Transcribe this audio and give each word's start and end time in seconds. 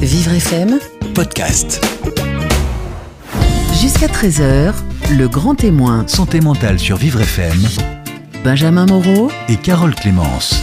Vivre 0.00 0.32
FM, 0.32 0.78
podcast. 1.14 1.84
jusqu'à 3.80 4.06
13h, 4.06 4.72
le 5.18 5.28
grand 5.28 5.54
témoin, 5.54 6.04
Santé 6.06 6.40
mentale 6.40 6.78
sur 6.78 6.96
Vivre 6.96 7.20
FM 7.20 7.58
Benjamin 8.42 8.86
Moreau, 8.86 9.30
et 9.50 9.56
Carole 9.56 9.94
Clémence. 9.94 10.62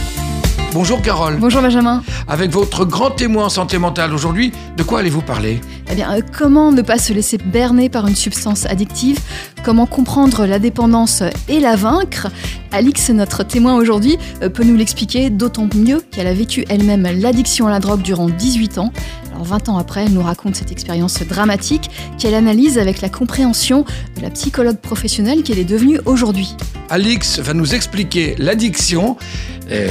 Bonjour 0.72 1.00
Carole. 1.00 1.36
Bonjour 1.38 1.62
Benjamin. 1.62 2.02
Avec 2.26 2.50
votre 2.50 2.84
grand 2.84 3.10
témoin 3.10 3.46
en 3.46 3.48
santé 3.48 3.78
mentale 3.78 4.12
aujourd'hui, 4.12 4.52
de 4.76 4.82
quoi 4.82 5.00
allez-vous 5.00 5.22
parler? 5.22 5.60
Eh 5.90 5.94
bien, 5.94 6.12
euh, 6.12 6.20
comment 6.36 6.72
ne 6.72 6.82
pas 6.82 6.98
se 6.98 7.12
laisser 7.12 7.38
berner 7.38 7.88
par 7.88 8.06
une 8.06 8.16
substance 8.16 8.66
addictive? 8.66 9.18
Comment 9.64 9.86
comprendre 9.86 10.44
la 10.44 10.58
dépendance 10.58 11.22
et 11.48 11.60
la 11.60 11.76
vaincre? 11.76 12.28
Alix, 12.70 13.08
notre 13.10 13.44
témoin 13.44 13.76
aujourd'hui, 13.76 14.18
euh, 14.42 14.50
peut 14.50 14.64
nous 14.64 14.76
l'expliquer 14.76 15.30
d'autant 15.30 15.68
mieux 15.74 16.02
qu'elle 16.10 16.26
a 16.26 16.34
vécu 16.34 16.66
elle-même 16.68 17.08
l'addiction 17.18 17.66
à 17.66 17.70
la 17.70 17.80
drogue 17.80 18.02
durant 18.02 18.28
18 18.28 18.78
ans. 18.78 18.92
Alors 19.38 19.46
20 19.46 19.68
ans 19.68 19.78
après, 19.78 20.04
elle 20.04 20.14
nous 20.14 20.22
raconte 20.22 20.56
cette 20.56 20.72
expérience 20.72 21.22
dramatique 21.22 21.90
qu'elle 22.18 22.34
analyse 22.34 22.76
avec 22.76 23.00
la 23.00 23.08
compréhension 23.08 23.84
de 24.16 24.22
la 24.22 24.30
psychologue 24.30 24.78
professionnelle 24.78 25.44
qu'elle 25.44 25.60
est 25.60 25.64
devenue 25.64 26.00
aujourd'hui. 26.06 26.56
Alix 26.88 27.38
va 27.38 27.54
nous 27.54 27.72
expliquer 27.72 28.34
l'addiction. 28.38 29.16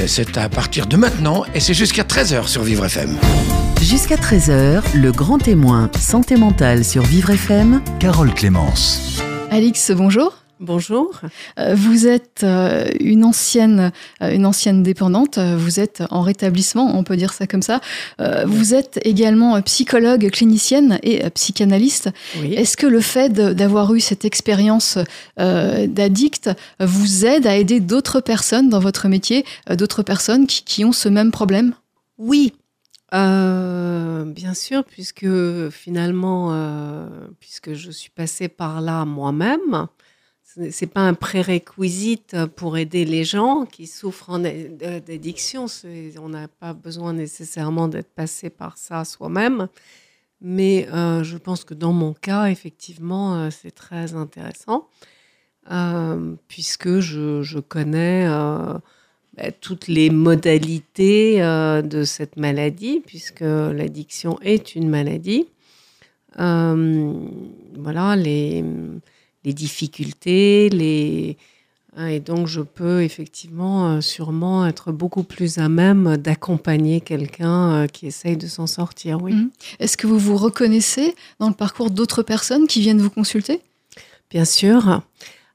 C'est 0.06 0.36
à 0.36 0.50
partir 0.50 0.86
de 0.86 0.98
maintenant 0.98 1.44
et 1.54 1.60
c'est 1.60 1.72
jusqu'à 1.72 2.02
13h 2.02 2.46
sur 2.46 2.62
Vivre 2.62 2.84
FM. 2.84 3.16
jusqu'à 3.80 4.16
13h, 4.16 4.82
le 4.94 5.12
grand 5.12 5.38
témoin, 5.38 5.88
santé 5.98 6.36
mentale 6.36 6.84
sur 6.84 7.04
Vivre 7.04 7.30
FM, 7.30 7.80
Carole 8.00 8.34
Clémence. 8.34 9.22
Alix, 9.50 9.92
bonjour. 9.92 10.34
Bonjour. 10.60 11.20
Euh, 11.58 11.74
Vous 11.74 12.06
êtes 12.06 12.40
euh, 12.42 12.90
une 12.98 13.24
ancienne, 13.24 13.92
euh, 14.22 14.34
une 14.34 14.44
ancienne 14.44 14.82
dépendante. 14.82 15.38
Vous 15.38 15.78
êtes 15.78 16.02
en 16.10 16.22
rétablissement, 16.22 16.98
on 16.98 17.04
peut 17.04 17.16
dire 17.16 17.32
ça 17.32 17.46
comme 17.46 17.62
ça. 17.62 17.80
Vous 18.46 18.74
êtes 18.74 18.98
également 19.04 19.60
psychologue, 19.62 20.30
clinicienne 20.30 20.98
et 21.02 21.28
psychanalyste. 21.30 22.10
Oui. 22.40 22.54
Est-ce 22.54 22.76
que 22.76 22.86
le 22.86 23.00
fait 23.00 23.32
d'avoir 23.32 23.94
eu 23.94 24.00
cette 24.00 24.24
expérience 24.24 24.98
d'addict 25.36 26.50
vous 26.80 27.24
aide 27.24 27.46
à 27.46 27.56
aider 27.56 27.80
d'autres 27.80 28.20
personnes 28.20 28.68
dans 28.68 28.80
votre 28.80 29.08
métier, 29.08 29.44
d'autres 29.70 30.02
personnes 30.02 30.46
qui, 30.46 30.64
qui 30.64 30.84
ont 30.84 30.92
ce 30.92 31.08
même 31.08 31.30
problème? 31.30 31.74
Oui. 32.18 32.52
Euh, 33.14 34.24
bien 34.24 34.54
sûr, 34.54 34.84
puisque 34.84 35.26
finalement, 35.70 36.48
euh, 36.52 37.06
puisque 37.40 37.72
je 37.72 37.90
suis 37.90 38.10
passée 38.10 38.48
par 38.48 38.80
là 38.80 39.04
moi-même, 39.04 39.86
c'est 40.70 40.86
pas 40.86 41.00
un 41.00 41.14
prérequisite 41.14 42.36
pour 42.56 42.76
aider 42.76 43.04
les 43.04 43.24
gens 43.24 43.64
qui 43.66 43.86
souffrent 43.86 44.38
d'addiction. 44.38 45.66
On 46.20 46.28
n'a 46.28 46.48
pas 46.48 46.72
besoin 46.72 47.12
nécessairement 47.12 47.88
d'être 47.88 48.12
passé 48.12 48.50
par 48.50 48.78
ça 48.78 49.04
soi-même. 49.04 49.68
Mais 50.40 50.88
euh, 50.92 51.24
je 51.24 51.36
pense 51.36 51.64
que 51.64 51.74
dans 51.74 51.92
mon 51.92 52.12
cas, 52.12 52.46
effectivement, 52.46 53.36
euh, 53.36 53.50
c'est 53.50 53.72
très 53.72 54.14
intéressant, 54.14 54.88
euh, 55.70 56.34
puisque 56.46 57.00
je, 57.00 57.58
connais 57.58 58.26
bah, 58.28 59.50
toutes 59.60 59.88
les 59.88 60.10
modalités 60.10 61.40
de 61.40 62.04
cette 62.04 62.36
maladie, 62.36 63.02
puisque 63.04 63.40
l'addiction 63.40 64.38
est 64.42 64.76
une 64.76 64.88
maladie. 64.88 65.46
Voilà, 66.36 68.16
les, 68.16 68.64
les 69.44 69.52
difficultés, 69.52 70.68
les... 70.70 71.36
hein, 71.96 72.06
Et 72.06 72.20
donc, 72.20 72.46
je 72.46 72.60
peux 72.60 73.02
effectivement 73.02 73.88
euh, 73.88 74.00
sûrement 74.00 74.66
être 74.66 74.92
beaucoup 74.92 75.22
plus 75.22 75.58
à 75.58 75.68
même 75.68 76.16
d'accompagner 76.16 77.00
quelqu'un 77.00 77.72
euh, 77.72 77.86
qui 77.86 78.06
essaye 78.06 78.36
de 78.36 78.46
s'en 78.46 78.66
sortir, 78.66 79.22
oui. 79.22 79.34
Mhm. 79.34 79.50
Est-ce 79.78 79.96
que 79.96 80.06
vous 80.06 80.18
vous 80.18 80.36
reconnaissez 80.36 81.14
dans 81.38 81.48
le 81.48 81.54
parcours 81.54 81.90
d'autres 81.90 82.22
personnes 82.22 82.66
qui 82.66 82.80
viennent 82.80 83.00
vous 83.00 83.10
consulter? 83.10 83.60
Bien 84.30 84.44
sûr. 84.44 85.02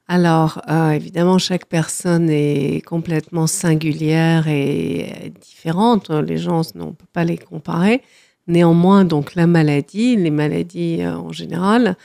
Alors, 0.06 0.60
euh, 0.68 0.90
évidemment, 0.90 1.38
chaque 1.38 1.66
personne 1.66 2.28
est 2.28 2.84
complètement 2.84 3.46
singulière 3.46 4.48
et 4.48 5.32
différente. 5.40 6.10
Les 6.10 6.36
gens, 6.36 6.60
on 6.74 6.86
ne 6.86 6.90
peut 6.90 7.06
pas 7.12 7.24
les 7.24 7.38
comparer. 7.38 8.02
Néanmoins, 8.46 9.06
donc 9.06 9.34
la 9.34 9.46
maladie, 9.46 10.16
les 10.16 10.30
maladies 10.30 10.98
euh, 11.00 11.16
en 11.16 11.32
général, 11.32 11.96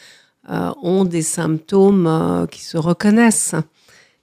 ont 0.82 1.06
des 1.06 1.22
symptômes 1.22 2.08
euh, 2.08 2.46
qui 2.48 2.62
se 2.62 2.78
reconnaissent. 2.78 3.56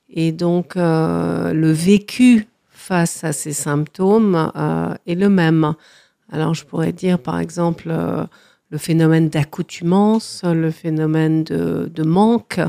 Et 0.09 0.33
donc, 0.33 0.77
euh, 0.77 1.53
le 1.53 1.71
vécu 1.71 2.47
face 2.71 3.25
à 3.25 3.33
ces 3.33 3.53
symptômes 3.53 4.51
euh, 4.57 4.95
est 5.07 5.15
le 5.15 5.29
même. 5.29 5.75
Alors, 6.31 6.55
je 6.55 6.65
pourrais 6.65 6.93
dire, 6.93 7.19
par 7.19 7.39
exemple, 7.39 7.89
euh, 7.89 8.25
le 8.71 8.79
phénomène 8.79 9.29
d'accoutumance, 9.29 10.43
le 10.45 10.71
phénomène 10.71 11.45
de, 11.45 12.03
manque, 12.03 12.61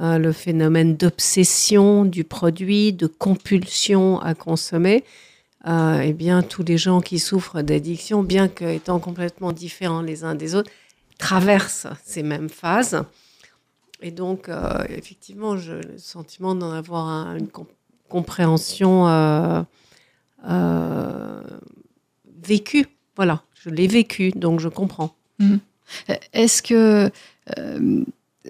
euh, 0.00 0.18
le 0.18 0.32
phénomène 0.32 0.96
d'obsession 0.96 2.04
du 2.04 2.24
produit, 2.24 2.92
de 2.92 3.06
compulsion 3.06 4.20
à 4.20 4.34
consommer. 4.34 5.04
Euh, 5.66 6.00
eh 6.02 6.12
bien, 6.12 6.42
tous 6.42 6.64
les 6.64 6.78
gens 6.78 7.00
qui 7.00 7.18
souffrent 7.18 7.62
d'addiction, 7.62 8.22
bien 8.22 8.48
qu'étant 8.48 8.98
complètement 8.98 9.52
différents 9.52 10.02
les 10.02 10.24
uns 10.24 10.34
des 10.34 10.54
autres, 10.54 10.70
traversent 11.26 11.86
ces 12.04 12.22
mêmes 12.22 12.48
phases. 12.48 13.02
Et 14.00 14.10
donc, 14.10 14.48
euh, 14.48 14.84
effectivement, 14.88 15.56
j'ai 15.56 15.80
le 15.80 15.96
sentiment 15.98 16.54
d'en 16.56 16.72
avoir 16.72 17.06
un- 17.06 17.36
une 17.38 17.48
com- 17.48 17.66
compréhension 18.08 19.06
euh, 19.08 19.62
euh, 20.48 21.40
vécue. 22.44 22.86
Voilà, 23.16 23.42
je 23.54 23.70
l'ai 23.70 23.86
vécu, 23.86 24.30
donc 24.32 24.58
je 24.60 24.68
comprends. 24.68 25.14
Euh, 25.40 26.14
Est-ce 26.32 26.62
que 26.62 27.10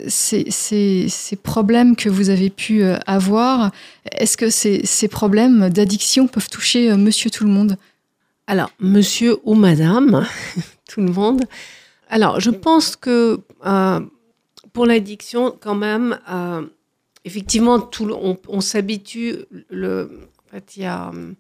ces, 0.09 0.51
ces- 0.51 1.09
ces 1.09 1.37
problèmes 1.37 1.97
que 1.97 2.09
vous 2.09 2.31
avez 2.31 2.49
pu 2.51 2.83
avoir, 3.07 3.73
est-ce 4.11 4.37
que 4.39 4.49
ces, 4.49 4.87
ces 4.87 5.09
problèmes 5.09 5.69
d'addiction 5.69 6.27
peuvent 6.29 6.49
toucher 6.49 6.97
monsieur 6.97 7.31
tout 7.31 7.45
le 7.45 7.51
monde? 7.51 7.77
Alors, 8.47 8.71
monsieur 8.81 9.37
ou 9.45 9.55
madame, 9.55 10.27
tout 10.89 11.01
le 11.03 11.13
monde. 11.13 11.43
Alors, 12.13 12.41
je 12.41 12.51
pense 12.51 12.95
que 12.95 13.41
euh, 13.65 14.01
pour 14.75 14.85
l'addiction, 14.85 15.57
quand 15.59 15.75
même, 15.75 16.19
euh, 16.31 16.67
effectivement, 17.25 17.81
tout 17.81 18.07
on, 18.49 18.61
s'habitue. 18.61 19.47
Le, 19.71 20.29
en 20.39 20.51
fait, 20.51 20.79
hum, 20.85 21.37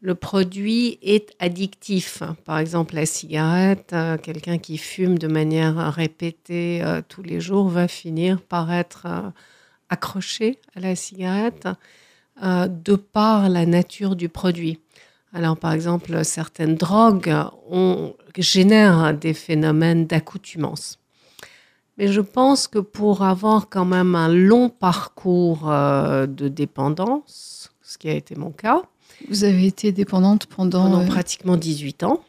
le 0.00 0.14
produit 0.14 1.00
est 1.02 1.34
addictif. 1.40 2.22
Par 2.44 2.58
exemple, 2.58 2.94
la 2.94 3.04
cigarette, 3.04 3.90
euh, 3.94 4.16
quelqu'un 4.16 4.58
qui 4.58 4.78
fume 4.78 5.18
de 5.18 5.26
manière 5.26 5.92
répétée 5.92 6.84
euh, 6.84 7.02
tous 7.08 7.22
les 7.22 7.40
jours 7.40 7.68
va 7.68 7.88
finir 7.88 8.40
par 8.42 8.72
être 8.72 9.06
euh, 9.06 9.28
accroché 9.88 10.60
à 10.76 10.80
la 10.80 10.94
cigarette 10.94 11.66
euh, 12.44 12.68
de 12.68 12.94
par 12.94 13.48
la 13.48 13.66
nature 13.66 14.14
du 14.14 14.28
produit. 14.28 14.78
Alors, 15.32 15.56
par 15.56 15.72
exemple, 15.72 16.24
certaines 16.24 16.76
drogues 16.76 17.34
ont, 17.68 18.14
génèrent 18.38 19.14
des 19.14 19.34
phénomènes 19.34 20.06
d'accoutumance. 20.06 20.98
Mais 21.98 22.08
je 22.08 22.20
pense 22.20 22.68
que 22.68 22.78
pour 22.78 23.22
avoir 23.22 23.68
quand 23.68 23.84
même 23.84 24.14
un 24.14 24.28
long 24.28 24.68
parcours 24.68 25.70
euh, 25.70 26.26
de 26.26 26.48
dépendance, 26.48 27.70
ce 27.82 27.98
qui 27.98 28.08
a 28.08 28.14
été 28.14 28.34
mon 28.34 28.50
cas, 28.50 28.82
Vous 29.28 29.44
avez 29.44 29.66
été 29.66 29.92
dépendante 29.92 30.46
pendant... 30.46 30.84
pendant 30.84 31.02
euh, 31.02 31.06
pratiquement 31.06 31.56
18 31.56 32.04
ans. 32.04 32.24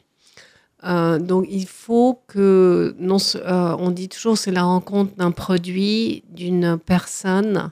Euh, 0.85 1.17
donc 1.17 1.45
il 1.49 1.65
faut 1.65 2.21
que, 2.27 2.95
non, 2.99 3.17
euh, 3.35 3.75
on 3.79 3.91
dit 3.91 4.09
toujours, 4.09 4.37
c'est 4.37 4.51
la 4.51 4.63
rencontre 4.63 5.15
d'un 5.15 5.31
produit, 5.31 6.23
d'une 6.29 6.77
personne. 6.77 7.71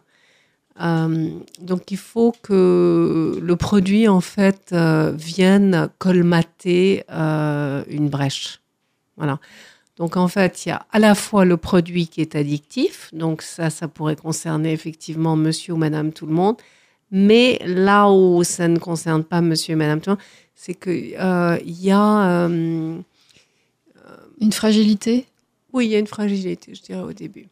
Euh, 0.81 1.29
donc 1.59 1.91
il 1.91 1.97
faut 1.97 2.33
que 2.41 3.37
le 3.41 3.55
produit 3.55 4.07
en 4.07 4.21
fait 4.21 4.69
euh, 4.71 5.11
vienne 5.15 5.89
colmater 5.99 7.03
euh, 7.11 7.83
une 7.87 8.09
brèche. 8.09 8.61
Voilà. 9.17 9.39
Donc 9.97 10.17
en 10.17 10.27
fait, 10.27 10.65
il 10.65 10.69
y 10.69 10.71
a 10.71 10.85
à 10.91 10.99
la 10.99 11.13
fois 11.13 11.45
le 11.45 11.57
produit 11.57 12.07
qui 12.07 12.21
est 12.21 12.35
addictif, 12.35 13.09
donc 13.13 13.41
ça, 13.41 13.69
ça 13.69 13.87
pourrait 13.87 14.15
concerner 14.15 14.71
effectivement 14.71 15.35
monsieur 15.35 15.73
ou 15.73 15.77
madame 15.77 16.11
tout 16.11 16.25
le 16.25 16.33
monde, 16.33 16.57
mais 17.11 17.59
là 17.65 18.09
où 18.09 18.43
ça 18.43 18.67
ne 18.67 18.79
concerne 18.79 19.23
pas 19.23 19.41
monsieur 19.41 19.73
et 19.73 19.75
madame 19.75 20.01
tout 20.01 20.09
le 20.09 20.15
monde, 20.15 20.25
c'est 20.55 20.73
qu'il 20.73 21.09
y 21.09 21.91
a... 21.91 22.47
euh, 22.49 22.97
Une 24.41 24.51
fragilité? 24.51 25.27
Oui, 25.71 25.85
il 25.85 25.91
y 25.91 25.95
a 25.95 25.99
une 25.99 26.07
fragilité, 26.07 26.73
je 26.73 26.81
dirais, 26.81 27.03
au 27.03 27.13
début. 27.13 27.47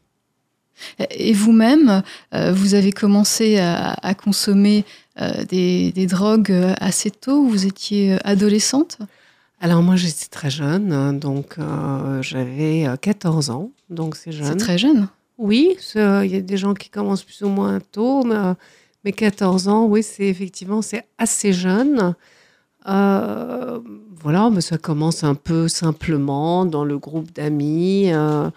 Et 1.12 1.34
vous-même, 1.34 2.04
euh, 2.34 2.52
vous 2.54 2.74
avez 2.74 2.92
commencé 2.92 3.58
à, 3.58 3.94
à 4.02 4.14
consommer 4.14 4.86
euh, 5.22 5.44
des, 5.46 5.92
des 5.92 6.08
drogues 6.08 6.54
assez 6.80 7.12
tôt 7.12 7.44
Vous 7.44 7.66
étiez 7.66 8.14
euh, 8.14 8.18
adolescente? 8.24 9.00
Alors 9.62 9.82
moi, 9.82 9.96
j'étais 9.98 10.28
très 10.28 10.50
jeune, 10.50 10.94
hein, 10.94 11.12
donc 11.12 11.56
euh, 11.60 12.22
j'avais 12.22 12.88
euh, 12.88 12.96
14 12.96 13.50
ans, 13.50 13.72
donc 13.90 14.16
c'est 14.16 14.32
jeune. 14.32 14.48
C'est 14.48 14.56
très 14.56 14.78
jeune. 14.78 15.10
Oui, 15.38 15.78
il 15.96 16.32
y 16.32 16.36
a 16.36 16.42
des 16.42 16.58
gens 16.58 16.74
qui 16.74 16.90
commencent 16.90 17.24
plus 17.24 17.42
ou 17.44 17.50
moins 17.50 17.80
tôt, 17.80 18.24
mais, 18.24 18.36
euh, 18.36 18.54
mais 19.04 19.12
14 19.12 19.68
ans, 19.68 19.86
oui, 19.86 20.04
c'est 20.04 20.28
effectivement, 20.28 20.82
c'est 20.82 21.06
assez 21.18 21.52
jeune. 21.52 22.16
Euh, 22.88 23.80
voilà, 24.22 24.50
mais 24.50 24.62
ça 24.62 24.78
commence 24.78 25.24
un 25.24 25.36
peu 25.36 25.68
simplement 25.68 26.66
dans 26.66 26.86
le 26.86 26.98
groupe 26.98 27.34
d'amis, 27.34 28.12
euh, 28.12 28.50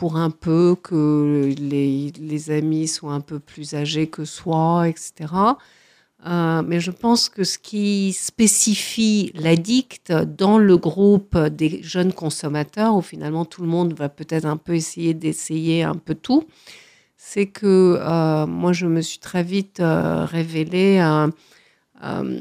pour 0.00 0.16
un 0.16 0.30
peu 0.30 0.76
que 0.82 1.52
les, 1.58 2.10
les, 2.18 2.50
amis 2.50 2.88
soient 2.88 3.12
un 3.12 3.20
peu 3.20 3.38
plus 3.38 3.74
âgés 3.74 4.06
que 4.06 4.24
soi, 4.24 4.88
etc. 4.88 5.12
Euh, 6.26 6.62
mais 6.66 6.80
je 6.80 6.90
pense 6.90 7.28
que 7.28 7.44
ce 7.44 7.58
qui 7.58 8.14
spécifie 8.14 9.30
l'addict 9.34 10.10
dans 10.10 10.56
le 10.56 10.78
groupe 10.78 11.36
des 11.36 11.82
jeunes 11.82 12.14
consommateurs, 12.14 12.96
où 12.96 13.02
finalement 13.02 13.44
tout 13.44 13.60
le 13.60 13.68
monde 13.68 13.92
va 13.92 14.08
peut-être 14.08 14.46
un 14.46 14.56
peu 14.56 14.74
essayer 14.74 15.12
d'essayer 15.12 15.82
un 15.82 15.96
peu 15.96 16.14
tout, 16.14 16.46
c'est 17.18 17.48
que 17.48 17.98
euh, 18.00 18.46
moi 18.46 18.72
je 18.72 18.86
me 18.86 19.02
suis 19.02 19.18
très 19.18 19.42
vite 19.42 19.80
euh, 19.80 20.24
révélée 20.24 20.98
euh, 22.02 22.40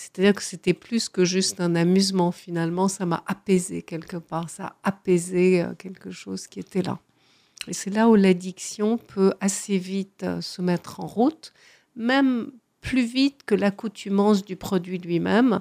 c'est-à-dire 0.00 0.34
que 0.34 0.42
c'était 0.42 0.72
plus 0.72 1.10
que 1.10 1.26
juste 1.26 1.60
un 1.60 1.74
amusement 1.74 2.32
finalement, 2.32 2.88
ça 2.88 3.04
m'a 3.04 3.22
apaisé 3.26 3.82
quelque 3.82 4.16
part, 4.16 4.48
ça 4.48 4.64
a 4.64 4.76
apaisé 4.88 5.60
euh, 5.60 5.74
quelque 5.74 6.10
chose 6.10 6.46
qui 6.46 6.58
était 6.58 6.80
là. 6.80 6.98
Et 7.68 7.74
c'est 7.74 7.90
là 7.90 8.08
où 8.08 8.14
l'addiction 8.14 8.96
peut 8.96 9.34
assez 9.40 9.76
vite 9.76 10.22
euh, 10.22 10.40
se 10.40 10.62
mettre 10.62 11.00
en 11.00 11.06
route, 11.06 11.52
même 11.96 12.50
plus 12.80 13.04
vite 13.04 13.42
que 13.44 13.54
l'accoutumance 13.54 14.42
du 14.42 14.56
produit 14.56 14.96
lui-même. 14.96 15.60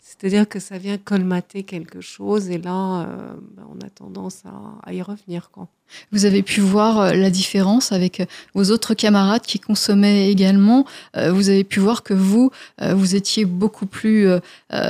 C'est-à-dire 0.00 0.48
que 0.48 0.58
ça 0.58 0.78
vient 0.78 0.98
colmater 0.98 1.62
quelque 1.62 2.00
chose 2.00 2.48
et 2.50 2.58
là, 2.58 3.02
euh, 3.02 3.34
ben, 3.56 3.64
on 3.70 3.84
a 3.84 3.90
tendance 3.90 4.42
à, 4.46 4.88
à 4.88 4.92
y 4.92 5.02
revenir. 5.02 5.50
Quoi. 5.50 5.68
Vous 6.12 6.24
avez 6.24 6.42
pu 6.42 6.60
voir 6.60 7.00
euh, 7.00 7.12
la 7.12 7.30
différence 7.30 7.92
avec 7.92 8.20
euh, 8.20 8.26
vos 8.54 8.70
autres 8.70 8.94
camarades 8.94 9.42
qui 9.42 9.58
consommaient 9.58 10.30
également. 10.30 10.86
Euh, 11.16 11.32
vous 11.32 11.48
avez 11.48 11.64
pu 11.64 11.80
voir 11.80 12.02
que 12.02 12.14
vous, 12.14 12.50
vous 12.80 13.14
étiez 13.14 13.44
beaucoup 13.44 13.86
plus, 13.86 14.28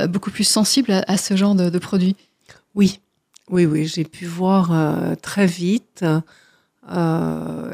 beaucoup 0.09 0.31
plus 0.31 0.43
sensible 0.43 0.91
à, 0.91 1.03
à 1.07 1.17
ce 1.17 1.35
genre 1.35 1.55
de, 1.55 1.69
de, 1.69 1.79
produits. 1.79 2.15
Oui, 2.75 2.99
oui, 3.49 3.65
oui, 3.65 3.85
j'ai 3.87 4.03
pu 4.03 4.25
voir 4.25 4.71
très 5.21 5.45
vite, 5.45 6.05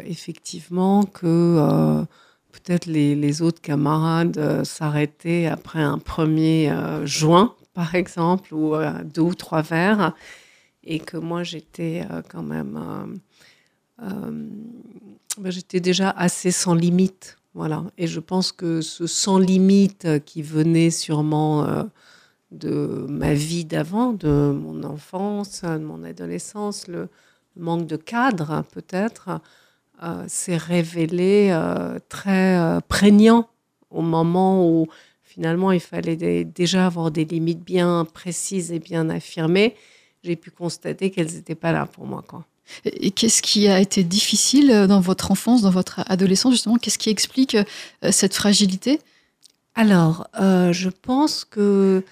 effectivement, 0.06 1.04
que 1.04 2.06
peut-être 2.60 2.86
les, 2.86 3.42
autres 3.42 3.62
camarades 3.62 4.38
euh, 4.38 4.63
s'arrêtaient 4.63 5.46
après 5.46 5.81
un 5.81 5.98
premier 5.98 6.72
euh, 6.72 7.06
joint, 7.06 7.56
par 7.74 7.96
exemple, 7.96 8.54
ou 8.54 8.75
euh, 8.75 9.04
deux 9.04 9.22
ou 9.22 9.36
trois 9.36 9.62
verres, 9.62 10.13
et 10.84 11.00
que 11.00 11.18
moi 11.18 11.44
j'étais 11.44 12.06
quand 12.30 12.44
même, 12.44 13.19
ben, 13.98 15.50
j'étais 15.50 15.80
déjà 15.80 16.12
assez 16.12 16.52
sans 16.52 16.75
limite, 16.75 17.38
voilà. 17.56 17.84
Et 17.98 18.06
je 18.06 18.19
pense 18.19 18.52
que 18.52 18.81
ce 18.81 19.08
sans 19.08 19.40
limite 19.40 20.08
qui 20.25 20.44
venait 20.44 20.92
sûrement 20.92 21.88
de 22.51 23.08
ma 23.10 23.34
vie 23.34 23.66
d'avant, 23.66 24.13
de 24.13 24.51
mon 24.51 24.84
enfance, 24.84 25.63
de 25.63 25.80
mon 25.80 26.04
adolescence, 26.04 26.88
le 26.88 27.10
manque 27.56 27.88
de 27.88 27.96
cadre 27.96 28.63
peut-être 28.74 29.30
euh, 29.30 29.38
s'est 30.28 30.58
révélé 30.58 31.50
euh, 31.52 32.00
très 32.10 32.58
euh, 32.58 32.80
prégnant 32.88 33.48
au 33.90 34.02
moment 34.02 34.68
où 34.68 34.88
finalement 35.24 35.72
il 35.72 35.80
fallait 35.80 36.44
déjà 36.44 36.86
avoir 36.86 37.12
des 37.12 37.26
limites 37.26 37.64
bien 37.64 38.06
précises 38.14 38.72
et 38.72 38.80
bien 38.80 39.10
affirmées. 39.10 39.76
J'ai 40.24 40.36
pu 40.36 40.52
constater 40.52 41.12
qu'elles 41.12 41.34
n'étaient 41.34 41.56
pas 41.56 41.72
là 41.72 41.86
pour 41.86 42.06
moi. 42.06 42.24
Quoi. 42.28 42.46
Et 42.86 43.12
qu'est-ce 43.12 43.42
qui 43.42 43.68
a 43.68 43.80
été 43.80 44.04
difficile 44.04 44.86
dans 44.88 45.00
votre 45.00 45.32
enfance, 45.32 45.62
dans 45.62 45.70
votre 45.70 46.02
adolescence, 46.08 46.54
justement? 46.54 46.78
Qu'est-ce 46.78 46.98
qui 46.98 47.12
explique 47.12 47.56
cette 48.10 48.34
fragilité? 48.34 49.00
Alors, 49.76 50.28
euh, 50.40 50.72
je 50.74 50.90
pense 50.90 51.46
que. 51.46 52.04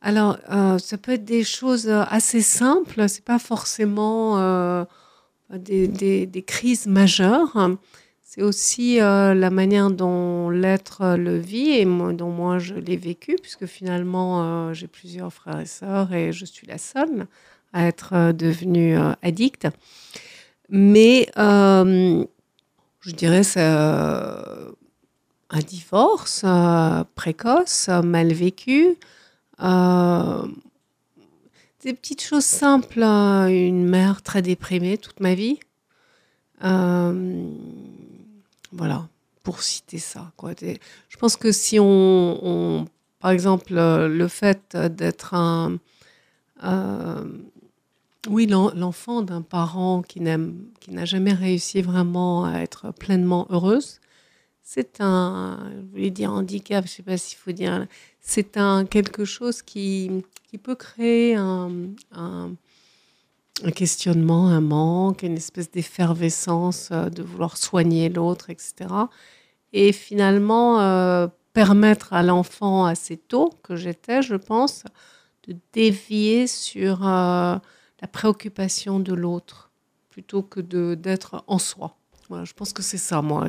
Alors, 0.00 0.36
euh, 0.50 0.78
ça 0.78 0.98
peut 0.98 1.12
être 1.12 1.24
des 1.24 1.44
choses 1.44 1.88
assez 1.88 2.42
simples. 2.42 3.08
C'est 3.08 3.24
pas 3.24 3.38
forcément 3.38 4.38
euh, 4.38 4.84
des, 5.50 6.44
crises 6.46 6.86
majeures. 6.86 7.70
C'est 8.22 8.42
aussi 8.42 8.98
euh, 8.98 9.34
la 9.34 9.50
manière 9.50 9.90
dont 9.90 10.48
l'être 10.48 11.16
le 11.16 11.36
vit 11.38 11.72
et 11.72 11.84
dont 11.84 12.30
moi 12.30 12.58
je 12.58 12.74
l'ai 12.74 12.96
vécu, 12.96 13.36
puisque 13.40 13.66
finalement 13.66 14.42
euh, 14.42 14.72
j'ai 14.72 14.86
plusieurs 14.86 15.30
frères 15.30 15.60
et 15.60 15.66
sœurs 15.66 16.14
et 16.14 16.32
je 16.32 16.46
suis 16.46 16.66
la 16.66 16.78
seule 16.78 17.26
à 17.74 17.86
être 17.86 18.14
euh, 18.14 18.32
devenue 18.32 18.96
addict. 19.20 19.68
Mais 20.70 21.28
je 21.36 22.24
dirais 23.14 23.42
c'est 23.42 23.60
un 23.60 24.72
divorce 25.66 26.46
précoce, 27.14 27.88
mal 28.02 28.32
vécu 28.32 28.96
des 31.82 31.94
petites 31.94 32.22
choses 32.22 32.44
simples. 32.44 33.02
Hein. 33.02 33.48
Une 33.48 33.86
mère 33.86 34.22
très 34.22 34.42
déprimée 34.42 34.98
toute 34.98 35.20
ma 35.20 35.34
vie. 35.34 35.58
Euh, 36.64 37.50
voilà, 38.72 39.08
pour 39.42 39.62
citer 39.62 39.98
ça. 39.98 40.32
Quoi. 40.36 40.52
Je 40.60 41.16
pense 41.18 41.36
que 41.36 41.52
si 41.52 41.78
on, 41.80 42.86
par 43.18 43.30
exemple, 43.30 43.74
le 43.74 44.28
fait 44.28 44.76
d'être 44.76 45.34
un, 45.34 45.78
euh, 46.64 47.24
oui, 48.28 48.46
l'enfant 48.46 49.22
d'un 49.22 49.42
parent 49.42 50.02
qui 50.02 50.20
n'a 50.20 51.04
jamais 51.04 51.32
réussi 51.32 51.82
vraiment 51.82 52.44
à 52.44 52.60
être 52.60 52.92
pleinement 52.92 53.46
heureuse, 53.50 53.98
c'est 54.62 55.00
un, 55.00 55.58
je 55.74 55.90
voulais 55.90 56.10
dire 56.10 56.32
handicap, 56.32 56.86
je 56.86 56.92
ne 56.92 56.94
sais 56.94 57.02
pas 57.02 57.16
s'il 57.16 57.36
faut 57.36 57.50
dire, 57.50 57.86
c'est 58.22 58.56
un 58.56 58.86
quelque 58.86 59.24
chose 59.24 59.62
qui, 59.62 60.10
qui 60.48 60.56
peut 60.56 60.76
créer 60.76 61.34
un, 61.34 61.70
un, 62.12 62.52
questionnement, 63.74 64.48
un 64.48 64.60
manque, 64.60 65.24
une 65.24 65.36
espèce 65.36 65.70
d'effervescence 65.70 66.88
euh, 66.92 67.10
de 67.10 67.22
vouloir 67.22 67.56
soigner 67.56 68.08
l'autre, 68.08 68.48
etc. 68.48 68.74
Et 69.72 69.92
finalement, 69.92 70.80
euh, 70.80 71.26
permettre 71.52 72.12
à 72.12 72.22
l'enfant 72.22 72.86
assez 72.86 73.16
tôt 73.16 73.50
que 73.62 73.76
j'étais, 73.76 74.22
je 74.22 74.36
pense, 74.36 74.84
de 75.48 75.56
dévier 75.72 76.46
sur 76.46 77.06
euh, 77.06 77.56
la 78.00 78.08
préoccupation 78.10 79.00
de 79.00 79.12
l'autre 79.12 79.70
plutôt 80.10 80.42
que 80.42 80.60
d'être 80.60 81.42
en 81.46 81.58
soi. 81.58 81.96
Voilà, 82.28 82.44
je 82.44 82.52
pense 82.52 82.72
que 82.72 82.82
c'est 82.82 82.98
ça, 82.98 83.20
moi, 83.20 83.48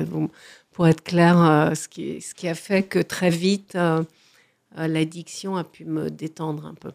pour 0.72 0.86
être 0.88 1.04
clair, 1.04 1.72
ce, 1.76 1.88
qui, 1.88 2.20
ce 2.20 2.34
qui 2.34 2.48
a 2.48 2.54
fait 2.54 2.82
que 2.82 2.98
très 2.98 3.30
vite, 3.30 3.76
l'addiction 4.76 5.56
a 5.56 5.64
pu 5.64 5.84
me 5.84 6.10
détendre 6.10 6.66
un 6.66 6.74
peu. 6.74 6.90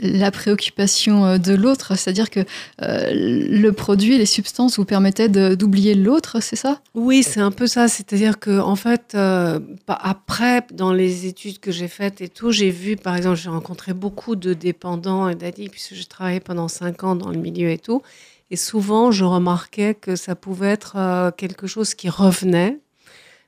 La 0.00 0.30
préoccupation 0.30 1.38
de 1.38 1.54
l'autre, 1.54 1.96
c'est-à-dire 1.96 2.28
que 2.28 2.40
euh, 2.82 3.10
le 3.12 3.70
produit, 3.70 4.18
les 4.18 4.26
substances 4.26 4.78
vous 4.78 4.84
permettaient 4.84 5.28
d'oublier 5.56 5.94
l'autre, 5.94 6.40
c'est 6.42 6.56
ça? 6.56 6.80
Oui, 6.94 7.22
c'est 7.22 7.40
un 7.40 7.50
peu 7.50 7.66
ça. 7.66 7.88
C'est-à-dire 7.88 8.38
que 8.38 8.60
en 8.60 8.76
fait, 8.76 9.12
euh, 9.14 9.58
après, 9.86 10.66
dans 10.72 10.92
les 10.92 11.26
études 11.26 11.58
que 11.58 11.72
j'ai 11.72 11.88
faites 11.88 12.20
et 12.20 12.28
tout, 12.28 12.52
j'ai 12.52 12.70
vu, 12.70 12.96
par 12.96 13.16
exemple, 13.16 13.36
j'ai 13.36 13.48
rencontré 13.48 13.94
beaucoup 13.94 14.36
de 14.36 14.52
dépendants 14.52 15.28
et 15.28 15.34
d'addicts 15.34 15.72
puisque 15.72 15.94
j'ai 15.94 16.04
travaillé 16.04 16.40
pendant 16.40 16.68
cinq 16.68 17.04
ans 17.04 17.16
dans 17.16 17.30
le 17.30 17.38
milieu 17.38 17.70
et 17.70 17.78
tout. 17.78 18.02
Et 18.50 18.56
souvent, 18.56 19.10
je 19.10 19.24
remarquais 19.24 19.94
que 19.94 20.16
ça 20.16 20.34
pouvait 20.36 20.68
être 20.68 20.96
euh, 20.96 21.30
quelque 21.30 21.66
chose 21.66 21.94
qui 21.94 22.08
revenait, 22.08 22.78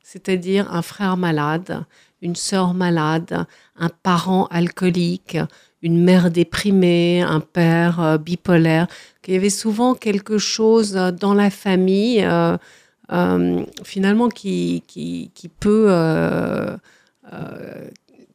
c'est-à-dire 0.02 0.72
un 0.72 0.82
frère 0.82 1.16
malade, 1.16 1.84
une 2.22 2.36
sœur 2.36 2.74
malade, 2.74 3.46
un 3.76 3.88
parent 3.88 4.46
alcoolique, 4.46 5.38
une 5.82 6.02
mère 6.02 6.30
déprimée, 6.30 7.22
un 7.22 7.40
père 7.40 8.00
euh, 8.00 8.18
bipolaire, 8.18 8.88
qu'il 9.22 9.34
y 9.34 9.36
avait 9.36 9.50
souvent 9.50 9.94
quelque 9.94 10.38
chose 10.38 10.92
dans 10.92 11.34
la 11.34 11.50
famille, 11.50 12.24
euh, 12.24 12.56
euh, 13.12 13.64
finalement, 13.84 14.28
qui, 14.28 14.82
qui, 14.86 15.30
qui 15.34 15.48
peut 15.48 15.88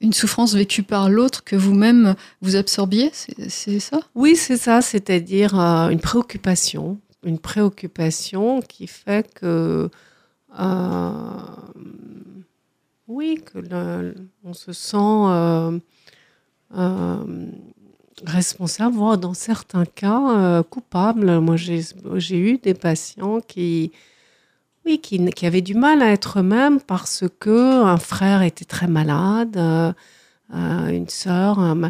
une 0.04 0.14
souffrance 0.14 0.54
vécue 0.54 0.84
par 0.84 1.10
l'autre 1.10 1.44
que 1.44 1.56
vous-même 1.56 2.16
vous 2.42 2.56
absorbiez, 2.56 3.12
c'est 3.14 3.80
ça? 3.80 4.00
Oui, 4.16 4.36
c'est 4.36 4.58
ça, 4.58 4.82
c'est-à-dire 4.82 5.56
une 5.56 6.02
préoccupation, 6.02 7.00
une 7.24 7.40
préoccupation 7.40 8.62
qui 8.62 8.88
fait 8.88 9.34
que, 9.34 9.90
euh, 10.60 11.20
oui, 13.08 13.42
que 13.44 14.16
on 14.44 14.54
se 14.54 14.74
sent 14.74 14.98
euh, 16.76 17.26
responsable, 18.26 18.96
voire 18.96 19.18
dans 19.18 19.34
certains 19.34 19.86
cas 19.86 20.64
coupable. 20.64 21.40
Moi, 21.40 21.56
j'ai 21.58 22.40
eu 22.40 22.58
des 22.58 22.74
patients 22.74 23.42
qui 23.42 23.92
oui, 24.86 25.00
qui, 25.00 25.46
avait 25.46 25.62
du 25.62 25.76
mal 25.76 26.02
à 26.02 26.12
être 26.12 26.40
eux-mêmes 26.40 26.80
parce 26.82 27.24
que 27.40 27.84
un 27.84 27.98
frère 27.98 28.42
était 28.42 28.66
très 28.66 28.88
malade, 28.88 29.56
euh, 29.58 29.94
une 30.52 31.08
sœur, 31.08 31.60
euh, 31.60 31.90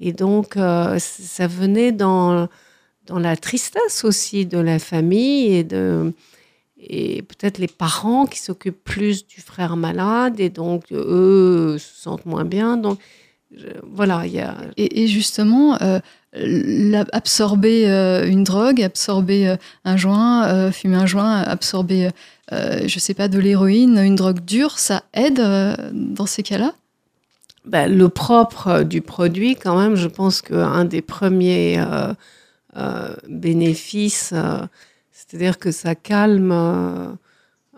et 0.00 0.12
donc 0.12 0.56
euh, 0.56 0.98
ça 0.98 1.46
venait 1.46 1.92
dans 1.92 2.48
dans 3.06 3.18
la 3.18 3.36
tristesse 3.36 4.04
aussi 4.04 4.46
de 4.46 4.58
la 4.58 4.78
famille 4.78 5.54
et 5.54 5.64
de 5.64 6.12
et 6.88 7.22
peut-être 7.22 7.58
les 7.58 7.68
parents 7.68 8.26
qui 8.26 8.40
s'occupent 8.40 8.84
plus 8.84 9.26
du 9.26 9.40
frère 9.40 9.76
malade 9.76 10.40
et 10.40 10.50
donc 10.50 10.92
eux 10.92 11.76
se 11.78 12.02
sentent 12.02 12.26
moins 12.26 12.44
bien. 12.44 12.76
Donc 12.76 12.98
voilà, 13.82 14.26
il 14.26 14.32
y 14.32 14.40
a. 14.40 14.56
Et, 14.76 15.06
justement, 15.06 15.78
euh, 15.80 17.04
absorber 17.12 17.90
euh, 17.90 18.26
une 18.26 18.44
drogue, 18.44 18.82
absorber 18.82 19.48
euh, 19.48 19.56
un 19.84 19.96
joint, 19.96 20.70
fumer 20.72 20.96
un 20.96 21.06
joint, 21.06 21.40
absorber, 21.40 22.10
je 22.50 22.98
sais 22.98 23.14
pas, 23.14 23.28
de 23.28 23.38
l'héroïne, 23.38 23.98
une 23.98 24.16
drogue 24.16 24.44
dure, 24.44 24.78
ça 24.78 25.02
aide 25.12 25.40
dans 25.92 26.26
ces 26.26 26.42
cas-là? 26.42 26.72
Ben, 27.64 27.88
Le 27.88 28.08
propre 28.08 28.82
du 28.82 29.00
produit, 29.00 29.56
quand 29.56 29.78
même, 29.78 29.94
je 29.94 30.08
pense 30.08 30.42
qu'un 30.42 30.84
des 30.84 31.02
premiers 31.02 31.82
bénéfices, 33.28 34.34
c'est-à-dire 35.14 35.58
que 35.58 35.70
ça 35.70 35.94
calme 35.94 37.16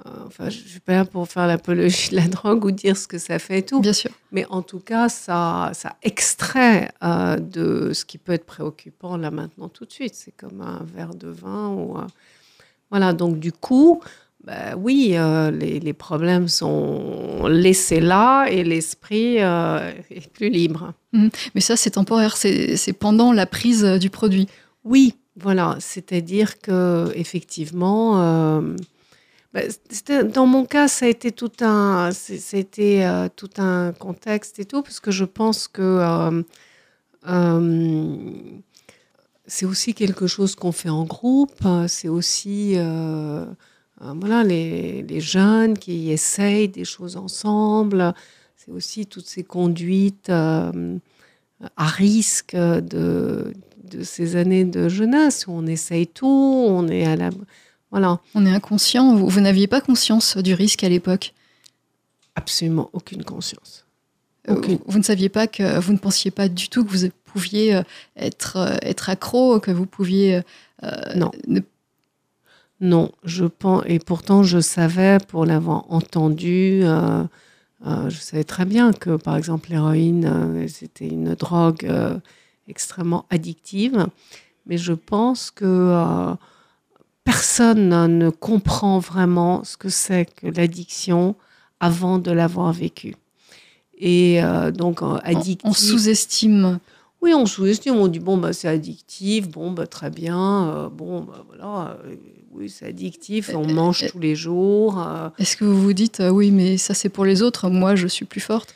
euh, 0.05 0.11
enfin, 0.26 0.50
je 0.50 0.59
suis 0.59 0.81
pas 0.81 0.93
là 0.93 1.05
pour 1.05 1.28
faire 1.28 1.47
l'apologie 1.47 2.11
de 2.11 2.16
la 2.16 2.28
drogue 2.28 2.64
ou 2.64 2.71
dire 2.71 2.97
ce 2.97 3.07
que 3.07 3.19
ça 3.19 3.38
fait 3.38 3.61
et 3.61 3.62
tout. 3.62 3.81
Bien 3.81 3.93
sûr. 3.93 4.11
Mais 4.33 4.45
en 4.50 4.62
tout 4.62 4.81
cas, 4.81 5.09
ça, 5.09 5.71
ça 5.75 5.97
extrait 6.02 6.90
euh, 7.02 7.37
de 7.37 7.93
ce 7.93 8.05
qui 8.05 8.19
peut 8.19 8.33
être 8.33 8.45
préoccupant 8.45 9.16
là 9.16 9.31
maintenant 9.31 9.69
tout 9.69 9.85
de 9.85 9.93
suite. 9.93 10.14
C'est 10.14 10.37
comme 10.37 10.61
un 10.61 10.85
verre 10.85 11.14
de 11.14 11.28
vin 11.28 11.69
ou 11.69 11.99
euh, 11.99 12.07
voilà. 12.90 13.12
Donc 13.12 13.38
du 13.38 13.52
coup, 13.52 14.02
bah, 14.45 14.76
oui, 14.76 15.16
les, 15.52 15.81
les, 15.81 15.93
problèmes 15.93 16.47
sont 16.47 17.47
laissés 17.49 18.00
là 18.00 18.47
et 18.47 18.62
l'esprit 18.64 19.37
est 19.37 20.33
plus 20.33 20.50
libre. 20.50 20.93
Mmh. 21.12 21.28
Mais 21.55 21.61
ça, 21.61 21.76
c'est 21.76 21.90
temporaire. 21.90 22.37
C'est 22.37 22.93
pendant 22.93 23.33
la 23.33 23.47
prise 23.47 23.85
du 23.85 24.11
produit. 24.11 24.47
Oui, 24.85 25.16
voilà. 25.37 25.76
C'est-à-dire 25.81 26.61
que 26.61 27.12
effectivement 27.14 28.62
bah, 29.57 29.62
dans 30.25 30.47
mon 30.47 30.66
cas, 30.66 30.87
ça 30.87 31.07
a 31.07 31.09
été 31.09 31.33
tout 31.33 31.52
un, 31.61 32.11
c'était 32.12 33.05
euh, 33.05 33.28
tout 33.35 33.49
un 33.57 33.93
contexte 33.93 34.59
et 34.59 34.66
tout, 34.66 34.83
parce 34.83 35.00
que 35.00 35.11
je 35.11 35.25
pense 35.25 35.66
que 35.66 35.81
euh, 35.81 36.43
euh, 37.26 38.16
c'est 39.47 39.64
aussi 39.64 39.95
quelque 39.95 40.26
chose 40.26 40.57
qu'on 40.57 40.73
fait 40.73 40.90
en 40.90 41.05
groupe. 41.05 41.66
C'est 41.88 42.09
aussi, 42.09 42.75
voilà, 42.75 44.45
les, 44.45 45.02
les, 45.02 45.21
jeunes 45.21 45.78
qui 45.78 46.11
essayent 46.11 46.69
des 46.69 46.85
choses 46.85 47.16
ensemble. 47.16 48.12
C'est 48.57 48.73
aussi 48.73 49.07
toutes 49.07 49.26
ces 49.26 49.45
conduites 49.45 50.28
à 50.28 50.73
risque 51.78 52.57
de, 52.57 53.55
de 53.90 54.02
ces 54.02 54.37
années 54.37 54.64
de 54.64 54.88
jeunesse 54.88 55.47
où 55.47 55.52
on 55.52 55.66
essaye 55.66 56.07
tout, 56.07 56.26
on 56.26 56.88
est 56.88 57.07
à 57.07 57.16
la 57.16 57.31
voilà. 57.90 58.21
On 58.35 58.45
est 58.45 58.50
inconscient. 58.50 59.14
Vous, 59.14 59.40
n'aviez 59.40 59.66
pas 59.66 59.81
conscience 59.81 60.37
du 60.37 60.55
risque 60.55 60.85
à 60.85 60.88
l'époque? 60.88 61.33
Absolument 62.35 62.90
aucune 62.93 63.25
conscience. 63.25 63.87
Euh, 64.49 64.61
vous 64.87 64.99
ne 64.99 65.02
saviez 65.02 65.28
pas 65.28 65.47
que 65.47 65.78
vous 65.81 65.93
ne 65.93 65.99
pensiez 65.99 66.31
pas 66.31 66.49
du 66.49 66.69
tout 66.69 66.85
que 66.85 66.95
vous 66.95 67.09
pouviez 67.25 67.76
euh, 67.76 67.83
être 68.16 68.57
euh, 68.59 68.76
être 68.83 69.09
accro, 69.09 69.61
que 69.61 69.71
vous 69.71 69.87
pouviez 69.87 70.43
non. 71.14 71.31
Non, 72.83 73.11
je 73.25 73.47
pense 73.47 73.83
et 73.87 73.99
pourtant 73.99 74.43
je 74.43 74.61
savais 74.61 75.16
pour 75.26 75.47
l'avoir 75.47 75.90
entendu. 75.90 76.83
je 76.83 78.16
savais 78.19 78.45
très 78.45 78.66
bien 78.66 78.93
que, 78.93 79.16
par 79.16 79.37
exemple, 79.38 79.71
l'héroïne, 79.71 80.69
c'était 80.69 81.09
une 81.09 81.35
drogue 81.35 81.88
extrêmement 82.68 83.26
addictive. 83.30 84.06
Mais 84.66 84.78
je 84.78 84.92
pense 84.92 85.50
que 85.50 86.37
personne 87.25 88.18
ne 88.18 88.30
comprend 88.30 88.99
vraiment 88.99 89.62
ce 89.64 89.76
que 89.76 89.88
c'est 89.88 90.26
que 90.26 90.46
l'addiction 90.49 91.35
avant 91.80 92.18
de 92.18 92.30
l'avoir 92.30 92.73
vécu. 92.73 93.14
Et 93.99 94.42
euh, 94.42 94.70
donc, 94.70 95.00
addictif. 95.23 95.64
On, 95.64 95.73
sous-estime. 95.73 96.78
Oui, 97.23 97.32
on 97.35 97.46
sous-estime. 97.46 97.96
On 97.96 98.08
dit 98.08 98.20
bon, 98.20 98.37
bah, 98.37 98.52
c'est 98.52 98.68
addictif. 98.68 99.49
Bon, 99.49 99.70
bah, 99.73 99.87
très 99.87 100.11
bien. 100.11 100.68
Euh, 100.68 100.88
bon, 100.88 101.23
bah, 101.23 101.44
voilà. 101.46 101.99
Euh, 102.04 102.14
oui, 102.52 102.70
c'est 102.70 102.87
addictif. 102.87 103.50
On 103.54 103.66
mange 103.66 104.06
tous 104.11 104.18
les 104.18 104.35
jours. 104.35 105.04
Est-ce 105.38 105.56
que 105.56 105.64
vous 105.64 105.80
vous 105.80 105.92
dites 105.92 106.23
oui, 106.30 106.50
mais 106.50 106.78
ça 106.78 106.94
c'est 106.94 107.11
pour 107.11 107.25
les 107.25 107.42
autres. 107.42 107.68
Moi, 107.68 107.96
je 107.96 108.06
suis 108.06 108.25
plus 108.25 108.40
forte. 108.40 108.75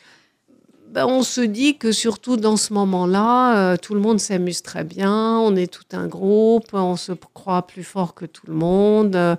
Ben, 0.91 1.07
on 1.07 1.23
se 1.23 1.41
dit 1.41 1.79
que 1.79 1.93
surtout 1.93 2.37
dans 2.37 2.57
ce 2.57 2.73
moment-là, 2.73 3.75
euh, 3.75 3.77
tout 3.77 3.95
le 3.95 4.01
monde 4.01 4.19
s'amuse 4.19 4.61
très 4.61 4.83
bien, 4.83 5.39
on 5.39 5.55
est 5.55 5.73
tout 5.73 5.85
un 5.93 6.09
groupe, 6.09 6.71
on 6.73 6.97
se 6.97 7.13
croit 7.13 7.65
plus 7.65 7.85
fort 7.85 8.13
que 8.13 8.27
tout 8.27 8.45
le 8.49 8.55
monde, 8.55 9.15
euh, 9.15 9.37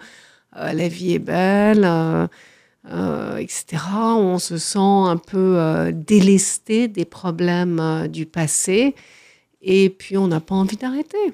la 0.54 0.88
vie 0.88 1.14
est 1.14 1.20
belle, 1.20 1.84
euh, 1.84 3.36
etc. 3.36 3.84
On 4.16 4.40
se 4.40 4.58
sent 4.58 4.80
un 4.80 5.18
peu 5.18 5.92
délesté 5.94 6.88
des 6.88 7.04
problèmes 7.04 8.08
du 8.08 8.26
passé 8.26 8.96
et 9.62 9.90
puis 9.90 10.18
on 10.18 10.28
n'a 10.28 10.40
pas 10.40 10.56
envie 10.56 10.78
d'arrêter. 10.78 11.34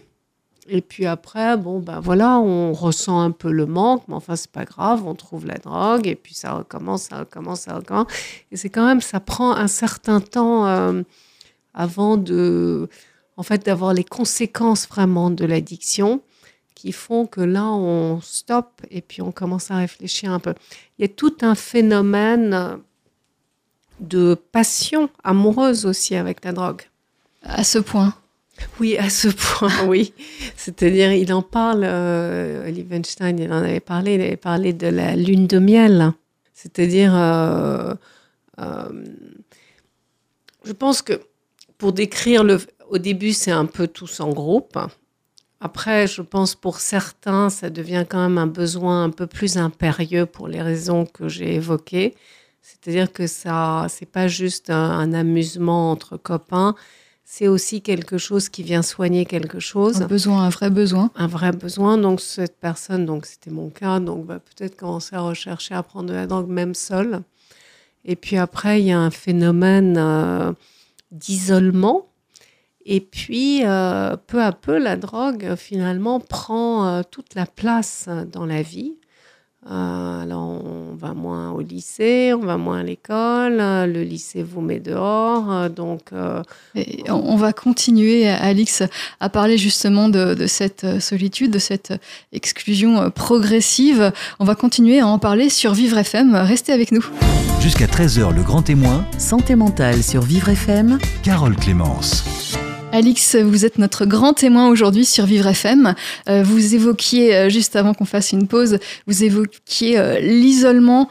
Et 0.69 0.81
puis 0.81 1.05
après, 1.05 1.55
bon, 1.57 1.79
ben 1.79 1.99
voilà, 1.99 2.39
on 2.39 2.73
ressent 2.73 3.21
un 3.21 3.31
peu 3.31 3.51
le 3.51 3.65
manque, 3.65 4.03
mais 4.07 4.15
enfin, 4.15 4.35
c'est 4.35 4.51
pas 4.51 4.65
grave, 4.65 5.05
on 5.05 5.15
trouve 5.15 5.45
la 5.45 5.57
drogue, 5.57 6.07
et 6.07 6.15
puis 6.15 6.33
ça 6.33 6.53
recommence, 6.53 7.03
ça 7.03 7.19
recommence, 7.19 7.61
ça 7.61 7.75
recommence. 7.75 8.07
Et 8.51 8.57
c'est 8.57 8.69
quand 8.69 8.85
même, 8.85 9.01
ça 9.01 9.19
prend 9.19 9.51
un 9.51 9.67
certain 9.67 10.19
temps 10.19 10.67
euh, 10.67 11.03
avant 11.73 12.17
de, 12.17 12.89
en 13.37 13.43
fait, 13.43 13.65
d'avoir 13.65 13.93
les 13.93 14.03
conséquences 14.03 14.87
vraiment 14.87 15.29
de 15.29 15.45
l'addiction 15.45 16.21
qui 16.75 16.91
font 16.91 17.25
que 17.25 17.41
là, 17.41 17.65
on 17.65 18.19
stoppe 18.21 18.81
et 18.91 19.01
puis 19.01 19.21
on 19.21 19.31
commence 19.31 19.71
à 19.71 19.77
réfléchir 19.77 20.31
un 20.31 20.39
peu. 20.39 20.53
Il 20.97 21.03
y 21.03 21.05
a 21.05 21.07
tout 21.07 21.35
un 21.41 21.55
phénomène 21.55 22.79
de 23.99 24.35
passion 24.51 25.09
amoureuse 25.23 25.85
aussi 25.85 26.15
avec 26.15 26.45
la 26.45 26.51
drogue. 26.51 26.83
À 27.41 27.63
ce 27.63 27.79
point 27.79 28.13
oui, 28.79 28.97
à 28.97 29.09
ce 29.09 29.27
point, 29.27 29.85
oui. 29.87 30.13
C'est-à-dire, 30.55 31.11
il 31.11 31.33
en 31.33 31.41
parle, 31.41 31.83
euh, 31.83 32.69
Liebenstein, 32.69 33.37
il 33.39 33.51
en 33.51 33.63
avait 33.63 33.79
parlé, 33.79 34.15
il 34.15 34.21
avait 34.21 34.37
parlé 34.37 34.73
de 34.73 34.87
la 34.87 35.15
lune 35.15 35.47
de 35.47 35.59
miel. 35.59 36.13
C'est-à-dire, 36.53 37.15
euh, 37.15 37.93
euh, 38.59 38.89
je 40.63 40.71
pense 40.73 41.01
que 41.01 41.21
pour 41.77 41.93
décrire 41.93 42.43
le. 42.43 42.59
Au 42.89 42.97
début, 42.97 43.33
c'est 43.33 43.51
un 43.51 43.65
peu 43.65 43.87
tous 43.87 44.21
en 44.21 44.29
groupe. 44.29 44.79
Après, 45.59 46.07
je 46.07 46.21
pense 46.21 46.55
pour 46.55 46.79
certains, 46.79 47.49
ça 47.49 47.69
devient 47.69 48.05
quand 48.07 48.21
même 48.21 48.37
un 48.37 48.47
besoin 48.47 49.03
un 49.03 49.09
peu 49.09 49.27
plus 49.27 49.57
impérieux 49.57 50.25
pour 50.25 50.47
les 50.47 50.61
raisons 50.61 51.05
que 51.05 51.27
j'ai 51.27 51.55
évoquées. 51.55 52.15
C'est-à-dire 52.61 53.11
que 53.11 53.27
ça, 53.27 53.87
c'est 53.89 54.05
pas 54.05 54.27
juste 54.27 54.69
un 54.69 55.13
amusement 55.13 55.91
entre 55.91 56.15
copains, 56.15 56.75
c'est 57.29 57.49
aussi 57.49 57.81
quelque 57.81 58.17
chose 58.17 58.47
qui 58.47 58.63
vient 58.63 58.81
soigner 58.81 59.25
quelque 59.25 59.59
chose. 59.59 60.01
Un 60.01 60.07
besoin, 60.07 60.43
un 60.43 60.49
vrai 60.49 60.69
besoin. 60.69 61.11
Un 61.17 61.27
vrai 61.27 61.51
besoin. 61.51 61.97
Donc 61.97 62.21
cette 62.21 62.57
personne, 62.57 63.05
donc 63.05 63.25
c'était 63.25 63.51
mon 63.51 63.69
cas, 63.69 63.99
donc 63.99 64.25
va 64.25 64.39
peut-être 64.39 64.77
commencer 64.77 65.13
à 65.13 65.19
rechercher 65.19 65.75
à 65.75 65.83
prendre 65.83 66.07
de 66.07 66.13
la 66.13 66.25
drogue 66.25 66.47
même 66.47 66.73
seule. 66.73 67.23
Et 68.05 68.15
puis 68.15 68.37
après, 68.37 68.79
il 68.79 68.85
y 68.85 68.93
a 68.93 68.99
un 68.99 69.11
phénomène 69.11 69.97
euh, 69.97 70.53
d'isolement. 71.11 72.07
Et 72.85 73.01
puis, 73.01 73.65
euh, 73.65 74.15
peu 74.15 74.41
à 74.41 74.53
peu, 74.53 74.77
la 74.77 74.95
drogue, 74.95 75.55
finalement, 75.57 76.21
prend 76.21 76.87
euh, 76.87 77.01
toute 77.11 77.35
la 77.35 77.45
place 77.45 78.07
dans 78.31 78.45
la 78.45 78.61
vie. 78.61 78.95
Euh, 79.69 80.23
alors, 80.23 80.63
on 80.65 80.95
va 80.95 81.13
moins 81.13 81.51
au 81.51 81.61
lycée, 81.61 82.33
on 82.33 82.45
va 82.45 82.57
moins 82.57 82.79
à 82.79 82.83
l'école, 82.83 83.57
le 83.57 84.01
lycée 84.03 84.41
vous 84.43 84.61
met 84.61 84.79
dehors, 84.79 85.51
euh, 85.51 85.69
donc... 85.69 86.13
Euh, 86.13 86.41
on 87.09 87.35
va 87.35 87.53
continuer, 87.53 88.27
Alix, 88.27 88.83
à 89.19 89.29
parler 89.29 89.57
justement 89.57 90.09
de, 90.09 90.45
cette 90.47 91.01
solitude, 91.01 91.51
de 91.51 91.59
cette 91.59 91.93
exclusion 92.31 93.09
progressive. 93.09 94.11
On 94.39 94.45
va 94.45 94.55
continuer 94.55 94.99
à 94.99 95.07
en 95.07 95.19
parler 95.19 95.49
sur 95.49 95.73
Vivre 95.73 95.97
FM. 95.97 96.35
Restez 96.35 96.71
avec 96.71 96.91
nous. 96.91 97.05
Jusqu'à 97.59 97.87
13h, 97.87 98.33
le 98.35 98.43
grand 98.43 98.61
témoin. 98.61 99.05
Santé 99.17 99.55
mentale 99.55 100.03
sur 100.03 100.21
Vivre 100.21 100.49
FM. 100.49 100.99
Carole 101.23 101.55
Clémence. 101.55 102.23
Alix, 102.93 103.35
vous 103.35 103.65
êtes 103.65 103.79
notre 103.79 104.05
grand 104.05 104.33
témoin 104.33 104.69
aujourd'hui 104.69 105.03
sur 105.03 105.25
Vivre 105.25 105.47
FM. 105.47 105.93
Euh, 106.29 106.41
vous 106.41 106.73
évoquiez, 106.73 107.35
euh, 107.35 107.49
juste 107.49 107.75
avant 107.75 107.93
qu'on 107.93 108.05
fasse 108.05 108.31
une 108.31 108.47
pause, 108.47 108.79
vous 109.07 109.23
évoquiez 109.23 109.99
euh, 109.99 110.19
l'isolement, 110.19 111.09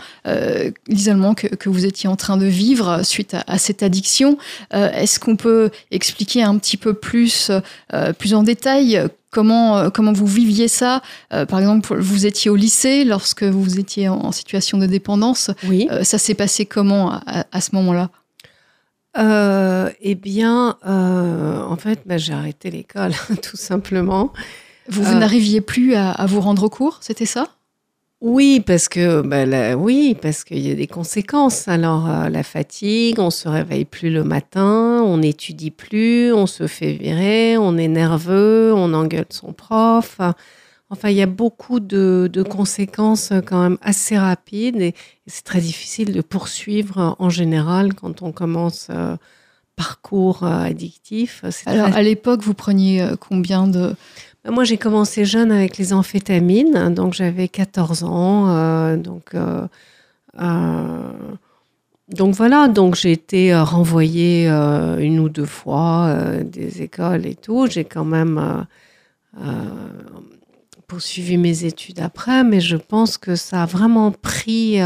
l'isolement 0.88 1.34
que, 1.34 1.68
vous 1.68 1.84
étiez 1.84 2.08
en 2.08 2.16
train 2.16 2.38
de 2.38 2.46
vivre 2.46 3.02
suite 3.04 3.36
à, 3.46 3.58
cette 3.58 3.82
addiction. 3.82 4.38
Est-ce 4.72 5.20
qu'on 5.20 5.36
peut 5.36 5.70
expliquer 5.90 6.42
un 6.42 6.56
petit 6.58 6.76
peu 6.76 6.94
plus, 6.94 7.50
plus 8.18 8.34
en 8.34 8.42
détail 8.42 9.02
comment, 9.30 9.90
comment 9.90 10.12
vous 10.12 10.26
viviez 10.26 10.68
ça? 10.68 11.02
Par 11.30 11.58
exemple, 11.58 11.96
vous 11.98 12.26
étiez 12.26 12.50
au 12.50 12.56
lycée 12.56 13.04
lorsque 13.04 13.42
vous 13.42 13.78
étiez 13.78 14.08
en, 14.08 14.32
situation 14.32 14.78
de 14.78 14.86
dépendance. 14.86 15.50
Oui. 15.64 15.88
ça 16.02 16.18
s'est 16.18 16.34
passé 16.34 16.66
comment 16.66 17.20
à 17.26 17.60
ce 17.60 17.74
moment-là? 17.74 18.10
Euh, 19.18 19.90
eh 20.00 20.14
bien, 20.14 20.76
euh, 20.86 21.62
en 21.62 21.76
fait, 21.76 22.00
bah, 22.06 22.18
j'ai 22.18 22.32
arrêté 22.32 22.70
l'école, 22.70 23.12
tout 23.42 23.56
simplement. 23.56 24.32
Vous, 24.88 25.02
vous 25.02 25.12
euh, 25.12 25.18
n'arriviez 25.18 25.60
plus 25.60 25.94
à, 25.94 26.26
vous 26.26 26.40
rendre 26.40 26.64
au 26.64 26.68
cours, 26.68 26.98
c'était 27.00 27.26
ça? 27.26 27.48
Oui, 28.20 28.62
parce 28.64 28.88
que 28.88 29.20
bah, 29.20 29.76
oui, 29.76 30.16
parce 30.20 30.44
qu'il 30.44 30.66
y 30.66 30.70
a 30.70 30.74
des 30.74 30.86
conséquences. 30.86 31.68
Alors 31.68 32.08
la 32.30 32.42
fatigue, 32.42 33.18
on 33.18 33.30
se 33.30 33.46
réveille 33.46 33.84
plus 33.84 34.10
le 34.10 34.24
matin, 34.24 35.02
on 35.04 35.18
n'étudie 35.18 35.70
plus, 35.70 36.32
on 36.32 36.46
se 36.46 36.66
fait 36.66 36.92
virer, 36.92 37.58
on 37.58 37.76
est 37.76 37.88
nerveux, 37.88 38.72
on 38.74 38.94
engueule 38.94 39.26
son 39.28 39.52
prof. 39.52 40.18
Enfin, 40.88 41.10
il 41.10 41.16
y 41.16 41.22
a 41.22 41.26
beaucoup 41.26 41.80
de, 41.80 42.44
conséquences 42.48 43.32
quand 43.46 43.60
même 43.60 43.78
assez 43.80 44.16
rapides 44.16 44.80
et, 44.80 44.94
c'est 45.26 45.44
très 45.44 45.60
difficile 45.60 46.12
de 46.12 46.20
poursuivre 46.20 47.16
en 47.18 47.30
général 47.30 47.94
quand 47.94 48.22
on 48.22 48.30
commence 48.30 48.86
euh, 48.90 49.16
parcours 49.74 50.44
euh, 50.44 50.60
addictif. 50.60 51.44
Alors 51.66 51.94
à 51.96 52.02
l'époque, 52.02 52.42
vous 52.42 52.54
preniez 52.54 53.04
combien 53.18 53.66
de 53.66 53.96
moi, 54.50 54.64
j'ai 54.64 54.76
commencé 54.76 55.24
jeune 55.24 55.50
avec 55.50 55.76
les 55.76 55.92
amphétamines, 55.92 56.94
donc 56.94 57.14
j'avais 57.14 57.48
14 57.48 58.04
ans. 58.04 58.48
Euh, 58.48 58.96
donc, 58.96 59.34
euh, 59.34 59.66
euh, 60.38 61.10
donc 62.08 62.34
voilà, 62.34 62.68
donc 62.68 62.94
j'ai 62.94 63.12
été 63.12 63.54
renvoyée 63.56 64.46
une 64.48 65.18
ou 65.18 65.28
deux 65.28 65.46
fois 65.46 66.16
des 66.44 66.82
écoles 66.82 67.26
et 67.26 67.34
tout. 67.34 67.66
J'ai 67.66 67.84
quand 67.84 68.04
même 68.04 68.66
poursuivi 70.86 71.36
mes 71.36 71.64
études 71.64 72.00
après, 72.00 72.44
mais 72.44 72.60
je 72.60 72.76
pense 72.76 73.18
que 73.18 73.36
ça 73.36 73.62
a 73.62 73.66
vraiment 73.66 74.12
pris 74.12 74.80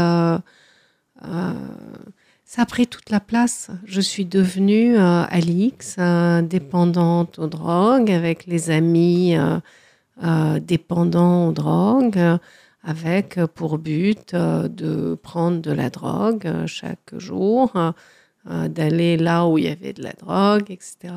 ça 2.53 2.63
a 2.63 2.65
pris 2.65 2.85
toute 2.85 3.09
la 3.11 3.21
place. 3.21 3.69
Je 3.85 4.01
suis 4.01 4.25
devenue 4.25 4.97
euh, 4.97 5.23
Alix, 5.29 5.95
euh, 5.97 6.41
dépendante 6.41 7.39
aux 7.39 7.47
drogues, 7.47 8.11
avec 8.11 8.45
les 8.45 8.71
amis 8.71 9.37
euh, 10.21 10.59
dépendants 10.59 11.47
aux 11.47 11.53
drogues, 11.53 12.19
avec 12.83 13.39
pour 13.55 13.77
but 13.77 14.35
de 14.35 15.15
prendre 15.23 15.61
de 15.61 15.71
la 15.71 15.89
drogue 15.89 16.65
chaque 16.65 17.17
jour, 17.17 17.71
d'aller 18.45 19.15
là 19.15 19.47
où 19.47 19.57
il 19.57 19.63
y 19.63 19.69
avait 19.69 19.93
de 19.93 20.03
la 20.03 20.11
drogue, 20.11 20.69
etc. 20.71 21.13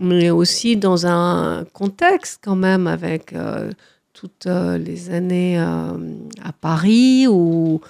Mais 0.00 0.30
aussi 0.30 0.76
dans 0.76 1.06
un 1.06 1.64
contexte 1.72 2.40
quand 2.44 2.56
même 2.56 2.86
avec 2.86 3.34
toutes 4.12 4.46
les 4.46 5.10
années 5.10 5.58
à 5.58 6.52
Paris 6.60 7.26
où 7.28 7.80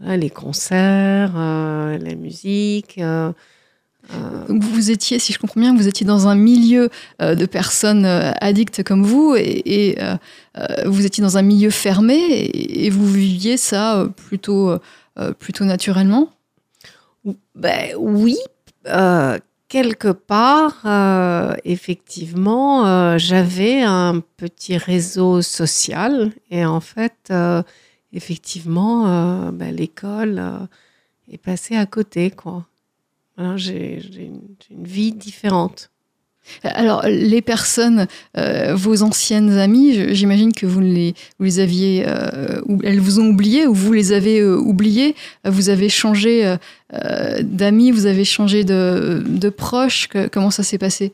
les 0.00 0.30
concerts, 0.30 1.32
euh, 1.36 1.98
la 1.98 2.14
musique. 2.14 2.98
Euh, 2.98 3.32
euh. 4.14 4.46
Donc 4.48 4.62
vous 4.64 4.90
étiez, 4.90 5.18
si 5.18 5.32
je 5.32 5.38
comprends 5.38 5.60
bien, 5.60 5.76
vous 5.76 5.88
étiez 5.88 6.06
dans 6.06 6.26
un 6.26 6.34
milieu 6.34 6.88
de 7.20 7.46
personnes 7.46 8.06
addictes 8.06 8.82
comme 8.82 9.04
vous 9.04 9.36
et, 9.36 9.98
vous 10.86 11.06
étiez 11.06 11.22
dans 11.22 11.36
un 11.36 11.42
milieu 11.42 11.70
fermé 11.70 12.16
et, 12.16 12.90
vous 12.90 13.06
viviez 13.06 13.56
ça 13.56 14.08
plutôt, 14.16 14.76
plutôt 15.38 15.64
naturellement? 15.64 16.30
Ben, 17.54 17.94
Oui, 17.96 18.36
quelque 19.70 20.08
part, 20.12 20.84
effectivement, 21.64 23.16
j'avais 23.16 23.80
un 23.80 24.20
petit 24.36 24.76
réseau 24.76 25.40
social 25.40 26.32
et 26.50 26.66
en 26.66 26.80
fait, 26.80 27.32
effectivement, 28.12 29.06
euh, 29.06 29.50
bah, 29.50 29.70
l'école 29.70 30.38
euh, 30.38 30.66
est 31.30 31.38
passée 31.38 31.76
à 31.76 31.86
côté, 31.86 32.30
quoi. 32.30 32.66
j'ai 33.56 34.02
une, 34.16 34.54
vie 34.70 35.12
différente. 35.12 35.90
Alors, 36.62 37.02
les 37.06 37.42
personnes, 37.42 38.06
euh, 38.36 38.74
vos 38.74 39.02
anciennes 39.02 39.50
amies, 39.58 40.14
j'imagine 40.14 40.52
que 40.52 40.66
vous 40.66 40.80
les, 40.80 41.14
vous 41.38 41.44
les 41.44 41.60
aviez, 41.60 42.06
ou 42.66 42.78
elles 42.82 43.00
vous 43.00 43.20
ont 43.20 43.28
oublié, 43.28 43.66
ou 43.66 43.74
vous 43.74 43.92
les 43.92 44.12
avez 44.12 44.44
oubliées. 44.44 45.14
Vous 45.44 45.68
avez 45.68 45.88
changé 45.88 46.56
d'amis, 46.92 47.90
vous 47.90 48.06
avez 48.06 48.24
changé 48.24 48.64
de, 48.64 49.48
proches. 49.50 50.08
comment 50.32 50.50
ça 50.50 50.62
s'est 50.62 50.78
passé? 50.78 51.12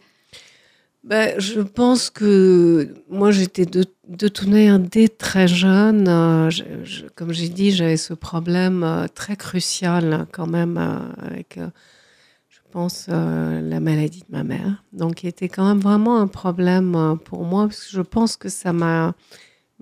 Ben, 1.06 1.38
Je 1.38 1.60
pense 1.60 2.10
que 2.10 2.88
moi, 3.08 3.30
j'étais 3.30 3.64
de, 3.64 3.84
de 4.08 4.78
dès 4.78 5.08
très 5.08 5.46
jeune. 5.46 6.08
Euh, 6.08 6.50
comme 7.14 7.32
j'ai 7.32 7.48
dit, 7.48 7.70
j'avais 7.70 7.96
ce 7.96 8.12
problème 8.12 8.82
euh, 8.82 9.06
très 9.06 9.36
crucial 9.36 10.26
quand 10.32 10.48
même 10.48 10.76
euh, 10.78 11.26
avec, 11.26 11.60
pense, 12.70 13.08
la 13.08 13.80
maladie 13.80 14.20
de 14.20 14.36
ma 14.36 14.44
mère. 14.44 14.82
Donc, 14.92 15.16
qui 15.16 15.28
était 15.28 15.48
quand 15.48 15.66
même 15.66 15.80
vraiment 15.80 16.20
un 16.20 16.26
problème 16.26 17.18
pour 17.24 17.44
moi, 17.44 17.66
parce 17.66 17.84
que 17.86 17.92
je 17.92 18.02
pense 18.02 18.36
que 18.36 18.48
ça 18.48 18.72
m'a 18.72 19.14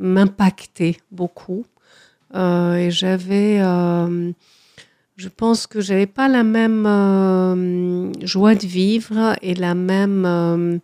impacté 0.01 0.99
beaucoup. 1.11 1.65
et 2.35 2.89
j'avais 2.91 3.59
je 5.17 5.29
pense 5.29 5.69
que 5.69 5.81
j'avais 5.81 6.07
pas 6.07 6.29
la 6.29 6.43
même 6.43 8.13
joie 8.23 8.55
de 8.55 8.67
vivre 8.67 9.37
et 9.43 9.55
la 9.55 9.75
même 9.75 10.81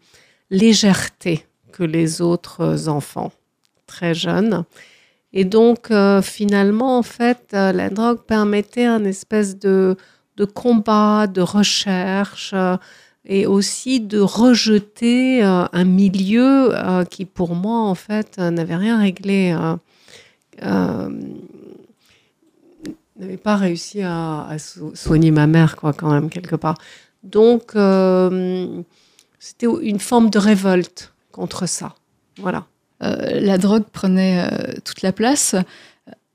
légèreté 0.50 1.46
que 1.72 1.82
les 1.82 2.20
autres 2.20 2.88
enfants 2.88 3.32
très 3.86 4.14
jeunes. 4.14 4.64
Et 5.32 5.44
donc, 5.44 5.90
euh, 5.90 6.22
finalement, 6.22 6.98
en 6.98 7.02
fait, 7.02 7.50
euh, 7.54 7.72
la 7.72 7.88
drogue 7.88 8.22
permettait 8.26 8.86
un 8.86 9.04
espèce 9.04 9.58
de, 9.58 9.96
de 10.40 10.44
combat, 10.44 11.26
de 11.26 11.40
recherche 11.40 12.53
euh, 12.55 12.76
et 13.24 13.46
aussi 13.46 14.00
de 14.00 14.18
rejeter 14.18 15.42
un 15.42 15.85
milieu 15.85 16.72
qui, 17.11 17.26
pour 17.26 17.55
moi, 17.55 17.81
en 17.81 17.94
fait, 17.94 18.38
n'avait 18.38 18.76
rien 18.76 18.98
réglé, 18.98 19.55
n'avait 23.18 23.37
pas 23.37 23.57
réussi 23.57 24.00
à, 24.03 24.57
soigner 24.94 25.31
ma 25.33 25.46
mère, 25.46 25.76
quoi, 25.76 25.92
quand 25.92 26.11
même, 26.11 26.31
quelque 26.31 26.57
part. 26.57 26.79
Donc, 27.22 27.72
c'était 29.38 29.66
une 29.83 30.00
forme 30.00 30.31
de 30.31 30.38
révolte 30.38 31.12
contre 31.31 31.68
ça. 31.68 31.94
Voilà. 32.38 32.66
Euh, 33.03 33.40
la 33.40 33.59
drogue 33.59 33.85
prenait 33.92 34.44
euh, 34.44 34.74
toute 34.85 35.03
la 35.03 35.12
place. 35.12 35.55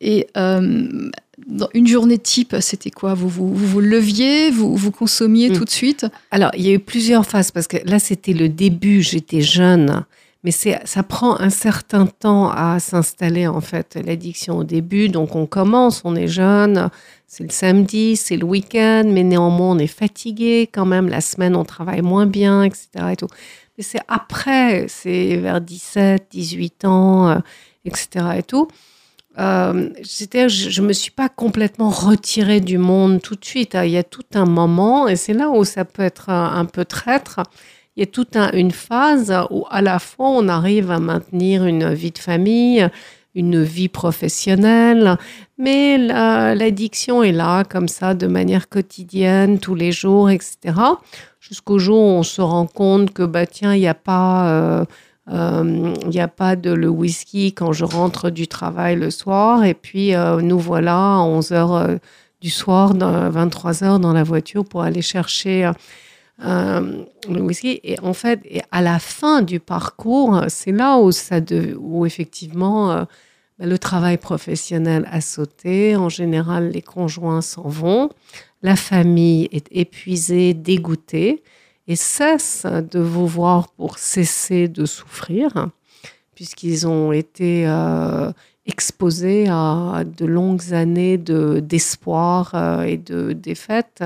Et 0.02 0.28
euh, 0.36 1.10
dans 1.48 1.70
une 1.74 1.88
journée 1.88 2.18
type, 2.18 2.56
c'était 2.60 2.92
quoi 2.92 3.14
vous, 3.14 3.30
vous, 3.30 3.54
vous, 3.54 3.80
leviez, 3.80 4.52
vous, 4.52 4.76
vous 4.76 4.92
consommiez 4.92 5.50
hmm. 5.50 5.58
tout 5.58 5.66
de 5.66 5.70
suite? 5.70 6.06
Alors, 6.32 6.52
il 6.56 6.66
y 6.66 6.70
a 6.70 6.74
eu 6.74 6.80
plusieurs 6.80 7.26
phases 7.26 7.52
parce 7.52 7.68
que 7.68 7.78
là, 7.86 8.00
c'était 8.00 8.34
le 8.34 8.50
début, 8.50 9.02
j'étais 9.02 9.42
jeune. 9.42 10.06
Mais 10.44 10.52
ça 10.52 11.02
prend 11.02 11.40
un 11.40 11.50
certain 11.50 12.06
temps 12.06 12.52
à 12.52 12.80
s'installer, 12.80 13.48
en 13.48 13.62
fait, 13.62 13.98
l'addiction 14.06 14.60
au 14.60 14.64
début. 14.64 15.10
Donc, 15.10 15.36
on 15.36 15.48
commence, 15.48 16.04
on 16.06 16.16
est 16.16 16.28
jeune, 16.28 16.92
c'est 17.26 17.44
le 17.44 17.50
samedi, 17.50 18.16
c'est 18.16 18.38
le 18.38 18.46
week-end, 18.46 19.06
mais 19.08 19.24
néanmoins, 19.24 19.72
on 19.72 19.80
est 19.80 19.88
fatigué 19.88 20.70
quand 20.72 20.86
même. 20.86 21.10
La 21.10 21.22
semaine, 21.22 21.56
on 21.56 21.66
travaille 21.66 22.04
moins 22.04 22.28
bien, 22.28 22.62
etc. 22.62 22.88
Et 23.14 23.16
tout. 23.16 23.28
Mais 23.78 23.84
c'est 23.84 24.02
après, 24.08 24.86
c'est 24.88 25.38
vers 25.38 25.62
17, 25.62 26.28
18 26.30 26.86
ans, 26.86 27.30
euh, 27.30 27.38
etc. 27.84 28.08
Et 28.38 28.44
tout. 28.44 28.68
Euh, 29.38 29.90
je 30.02 30.82
ne 30.82 30.88
me 30.88 30.94
suis 30.94 31.12
pas 31.12 31.30
complètement 31.30 31.90
retirée 31.90 32.62
du 32.62 32.78
monde 32.78 33.22
tout 33.22 33.36
de 33.36 33.46
suite. 33.46 33.78
Il 33.82 33.92
y 33.92 33.98
a 33.98 34.04
tout 34.04 34.24
un 34.34 34.46
moment, 34.46 35.08
et 35.08 35.16
c'est 35.16 35.34
là 35.34 35.50
où 35.50 35.64
ça 35.66 35.86
peut 35.86 36.04
être 36.04 36.30
un 36.30 36.66
peu 36.66 36.86
traître 36.86 37.42
il 37.96 38.02
y 38.02 38.04
a 38.04 38.08
toute 38.08 38.36
une 38.36 38.72
phase 38.72 39.34
où 39.50 39.66
à 39.70 39.82
la 39.82 40.00
fois 40.00 40.30
on 40.30 40.50
arrive 40.50 40.92
à 40.92 41.00
maintenir 41.00 41.66
une 41.66 41.94
vie 41.94 42.12
de 42.12 42.18
famille, 42.18 42.88
une 43.36 43.64
vie 43.64 43.88
professionnelle, 43.88 45.18
mais 45.58 45.98
l'addiction 45.98 47.24
est 47.24 47.32
là 47.32 47.64
comme 47.64 47.88
ça 47.88 48.14
de 48.14 48.28
manière 48.28 48.68
quotidienne, 48.68 49.60
tous 49.60 49.76
les 49.76 49.94
jours, 49.94 50.30
etc. 50.30 50.76
Jusqu'au 51.40 51.80
jour 51.80 51.98
où 51.98 52.10
on 52.18 52.24
se 52.24 52.42
rend 52.42 52.68
compte 52.68 53.14
que 53.14 53.24
bah 53.24 53.46
tiens, 53.46 53.74
il 53.74 53.80
n'y 53.80 53.88
a 53.88 53.94
pas 53.94 54.50
euh, 54.50 54.86
euh, 55.32 55.94
il 56.04 56.10
n'y 56.10 56.20
a 56.20 56.28
pas 56.28 56.56
de 56.56 56.72
le 56.72 56.88
whisky 56.88 57.54
quand 57.54 57.74
je 57.74 57.86
rentre 57.86 58.30
du 58.30 58.48
travail 58.48 58.96
le 58.96 59.10
soir. 59.10 59.64
Et 59.64 59.74
puis, 59.74 60.16
euh, 60.16 60.42
nous 60.42 60.60
voilà 60.60 61.16
à 61.16 61.20
11 61.20 61.52
h 61.52 62.00
du 62.42 62.50
soir, 62.50 62.94
23 62.96 63.72
h 63.72 64.00
dans 64.00 64.14
la 64.14 64.24
voiture 64.24 64.66
pour 64.66 64.84
aller 64.84 65.02
chercher 65.02 65.72
euh, 66.44 67.06
le 67.30 67.42
whisky. 67.42 67.80
Et 67.84 68.00
en 68.02 68.14
fait, 68.14 68.42
et 68.46 68.62
à 68.72 68.82
la 68.82 69.00
fin 69.00 69.42
du 69.42 69.60
parcours, 69.60 70.44
c'est 70.50 70.72
là 70.72 70.98
où, 70.98 71.12
ça 71.12 71.40
où 71.80 72.06
effectivement 72.06 72.92
euh, 72.92 73.04
bah, 73.58 73.66
le 73.66 73.78
travail 73.80 74.18
professionnel 74.18 75.08
a 75.12 75.22
sauté. 75.22 75.96
En 75.96 76.10
général, 76.10 76.70
les 76.72 76.82
conjoints 76.82 77.42
s'en 77.42 77.70
vont. 77.70 78.10
La 78.62 78.76
famille 78.76 79.48
est 79.52 79.68
épuisée, 79.72 80.54
dégoûtée 80.54 81.42
et 81.88 81.96
cesse 81.96 82.66
de 82.66 83.00
vous 83.00 83.28
voir 83.28 83.70
pour 83.70 84.00
cesser 84.00 84.68
de 84.68 84.86
souffrir, 84.86 85.70
puisqu'ils 86.34 86.88
ont 86.88 87.12
été 87.12 87.68
euh, 87.68 88.32
exposés 88.66 89.48
à 89.50 90.04
de 90.06 90.26
longues 90.26 90.74
années 90.74 91.18
d'espoir 91.18 92.84
et 92.84 92.98
de 92.98 93.34
défaite 93.34 94.04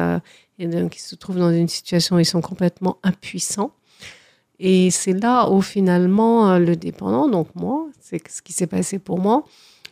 et 0.60 0.68
donc 0.68 0.98
ils 0.98 1.02
se 1.02 1.15
trouvent 1.15 1.39
dans 1.39 1.52
une 1.52 1.70
situation 1.70 2.18
où 2.18 2.20
ils 2.20 2.26
sont 2.26 2.42
complètement 2.42 2.98
impuissants. 3.02 3.72
Et 4.60 4.92
c'est 4.92 5.13
là 5.13 5.50
où 5.50 5.62
finalement 5.62 6.52
euh, 6.52 6.60
le 6.60 6.76
dépendant, 6.76 7.30
donc 7.30 7.48
moi, 7.56 7.88
c'est 8.02 8.22
ce 8.30 8.42
qui 8.42 8.52
s'est 8.52 8.68
passé 8.68 9.00
pour 9.00 9.18
moi, 9.18 9.46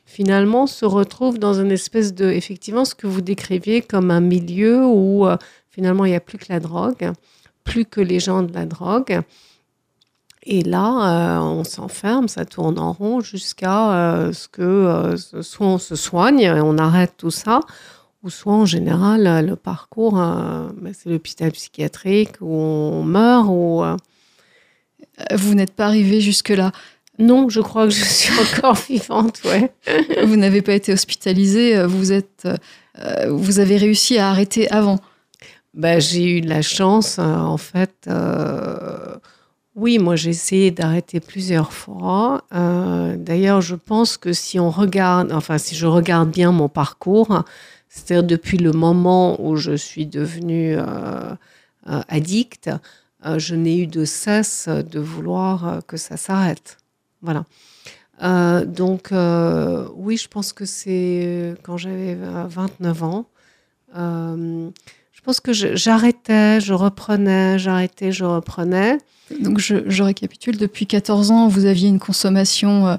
finalement 0.06 0.68
se 0.68 0.84
retrouvent 0.84 1.40
dans 1.40 1.54
une 1.54 1.72
espèce 1.72 2.14
de, 2.14 2.26
effectivement, 2.26 2.84
ce 2.84 2.94
que 2.94 3.08
vous 3.08 3.22
décriviez 3.22 3.82
comme 3.82 4.12
un 4.12 4.20
milieu 4.20 4.86
où 4.86 5.26
euh, 5.26 5.38
finalement 5.72 6.04
il 6.04 6.10
n'y 6.10 6.18
a 6.18 6.20
plus 6.20 6.38
que 6.38 6.48
la 6.50 6.60
drogue, 6.60 7.14
plus 7.68 7.86
que 7.86 8.02
les 8.02 8.20
gens 8.20 8.42
de 8.42 8.54
la 8.54 8.66
drogue. 8.66 9.22
Et 10.44 10.64
là, 10.64 11.38
euh, 11.38 11.40
on 11.40 11.64
s'enferme, 11.66 12.28
ça 12.28 12.46
tourne 12.46 12.80
en 12.80 12.94
rond 12.94 13.20
jusqu'à 13.20 13.92
euh, 13.92 14.34
ce 14.34 14.48
que 14.48 15.16
soit 15.42 15.68
on 15.68 15.78
se 15.78 15.96
soigne 15.96 16.40
et 16.40 16.62
on 16.62 16.78
arrête 16.78 17.14
tout 17.18 17.32
ça, 17.32 17.60
ou 18.24 18.30
soit 18.30 18.54
en 18.54 18.66
général 18.66 19.46
le 19.46 19.56
parcours, 19.56 20.14
ben, 20.14 20.94
c'est 20.94 21.10
l'hôpital 21.10 21.52
psychiatrique 21.52 22.36
où 22.40 22.54
on 22.54 23.04
meurt 23.04 23.48
ou 23.50 23.84
vous 25.36 25.54
n'êtes 25.54 25.74
pas 25.74 25.88
arrivé 25.88 26.22
jusque-là. 26.22 26.72
Non, 27.20 27.50
je 27.50 27.62
crois 27.62 27.86
que 27.86 27.94
je 27.94 28.04
suis 28.04 28.34
encore 28.56 28.76
vivante, 28.76 29.42
ouais. 29.46 29.72
vous 30.24 30.36
n'avez 30.36 30.62
pas 30.62 30.74
été 30.74 30.94
hospitalisée, 30.94 31.84
vous, 31.86 32.12
êtes, 32.12 32.48
euh, 33.00 33.32
vous 33.32 33.60
avez 33.60 33.78
réussi 33.78 34.18
à 34.18 34.30
arrêter 34.30 34.70
avant. 34.70 35.00
Ben, 35.78 36.02
j'ai 36.02 36.38
eu 36.38 36.42
de 36.42 36.50
la 36.50 36.62
chance, 36.62 37.20
euh, 37.20 37.24
en 37.24 37.58
fait. 37.58 37.94
Euh, 38.08 39.16
oui, 39.76 40.00
moi 40.00 40.16
j'ai 40.16 40.32
essayé 40.32 40.72
d'arrêter 40.72 41.20
plusieurs 41.20 41.72
fois. 41.72 42.44
D'ailleurs, 42.52 43.62
je 43.62 43.76
pense 43.76 44.18
que 44.18 44.34
si 44.34 44.60
on 44.60 44.72
regarde, 44.72 45.32
enfin 45.32 45.60
si 45.60 45.76
je 45.76 45.86
regarde 45.86 46.32
bien 46.32 46.52
mon 46.52 46.68
parcours, 46.68 47.44
c'est-à-dire 47.88 48.24
depuis 48.24 48.58
le 48.58 48.72
moment 48.72 49.40
où 49.40 49.56
je 49.56 49.76
suis 49.76 50.08
devenue 50.08 50.78
addict, 51.86 52.72
je 53.24 53.54
n'ai 53.54 53.78
eu 53.78 53.86
de 53.86 54.04
cesse 54.04 54.68
de 54.68 55.00
vouloir 55.00 55.82
que 55.86 55.96
ça 55.98 56.18
s'arrête. 56.18 56.78
Voilà. 57.22 57.46
Euh, 58.24 58.66
donc, 58.66 59.12
euh, 59.12 59.88
oui, 59.96 60.18
je 60.18 60.28
pense 60.28 60.54
que 60.54 60.66
c'est 60.66 61.22
euh, 61.24 61.56
quand 61.64 61.78
j'avais 61.78 62.16
29 62.16 63.04
ans. 63.04 63.26
Je 65.28 65.32
pense 65.34 65.40
que 65.42 65.52
j'arrêtais, 65.52 66.62
je, 66.62 66.72
reprenais, 66.72 67.60
j'arrêtais, 67.60 68.14
je 68.14 68.24
reprenais. 68.24 68.98
Donc, 69.42 69.60
je, 69.60 70.02
récapitule. 70.02 70.56
Depuis 70.56 70.88
14 70.88 71.32
ans, 71.32 71.50
vous 71.50 71.66
aviez 71.66 71.90
une 71.90 72.00
consommation 72.00 72.98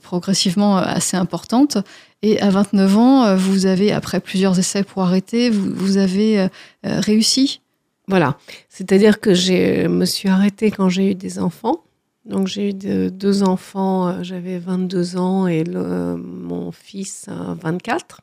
progressivement 0.00 0.78
assez 0.78 1.18
importante. 1.18 1.76
Et 2.22 2.40
à 2.40 2.48
29 2.48 2.96
ans, 2.96 3.36
vous 3.36 3.66
avez, 3.66 3.92
après 3.92 4.20
plusieurs 4.20 4.58
essais 4.58 4.82
pour 4.82 5.02
arrêter, 5.02 5.50
vous, 5.50 5.74
vous 5.74 5.98
avez 5.98 6.48
réussi. 6.82 7.60
Voilà. 8.08 8.38
C'est-à-dire 8.70 9.20
que 9.20 9.34
je 9.34 9.88
me 9.88 10.06
suis 10.06 10.30
arrêtée 10.30 10.70
quand 10.70 10.88
j'ai 10.88 11.10
eu 11.10 11.14
des 11.14 11.38
enfants. 11.38 11.82
Donc 12.24 12.46
j'ai 12.46 12.70
eu 12.70 12.72
deux 13.10 13.42
enfants, 13.42 14.08
euh, 14.08 14.22
j'avais 14.22 14.58
22 14.58 15.16
ans 15.16 15.46
et 15.48 15.64
mon 15.64 16.70
fils 16.70 17.26
24. 17.28 18.20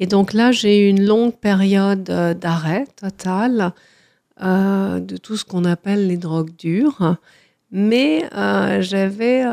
Et 0.00 0.06
donc 0.06 0.32
là, 0.32 0.50
j'ai 0.50 0.86
eu 0.86 0.88
une 0.88 1.04
longue 1.04 1.34
période 1.34 2.10
euh, 2.10 2.34
d'arrêt 2.34 2.86
total 3.00 3.72
euh, 4.42 4.98
de 4.98 5.16
tout 5.16 5.36
ce 5.36 5.44
qu'on 5.44 5.64
appelle 5.64 6.08
les 6.08 6.16
drogues 6.16 6.56
dures. 6.56 7.16
Mais 7.70 8.28
j'avais, 8.80 9.44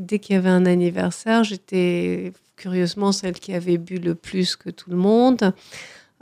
dès 0.00 0.18
qu'il 0.18 0.34
y 0.34 0.36
avait 0.36 0.48
un 0.48 0.66
anniversaire, 0.66 1.44
j'étais 1.44 2.32
curieusement 2.56 3.12
celle 3.12 3.34
qui 3.34 3.54
avait 3.54 3.78
bu 3.78 3.98
le 3.98 4.16
plus 4.16 4.56
que 4.56 4.68
tout 4.68 4.90
le 4.90 4.96
monde. 4.96 5.52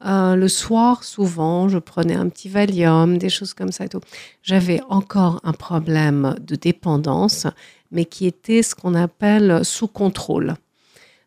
Euh, 0.04 0.36
le 0.36 0.48
soir, 0.48 1.04
souvent, 1.04 1.68
je 1.68 1.78
prenais 1.78 2.14
un 2.14 2.28
petit 2.28 2.48
Valium, 2.48 3.16
des 3.16 3.30
choses 3.30 3.54
comme 3.54 3.72
ça 3.72 3.86
et 3.86 3.88
tout. 3.88 4.00
J'avais 4.42 4.80
encore 4.88 5.40
un 5.44 5.52
problème 5.52 6.34
de 6.40 6.56
dépendance, 6.56 7.46
mais 7.90 8.04
qui 8.04 8.26
était 8.26 8.62
ce 8.62 8.74
qu'on 8.74 8.94
appelle 8.94 9.64
sous 9.64 9.88
contrôle. 9.88 10.54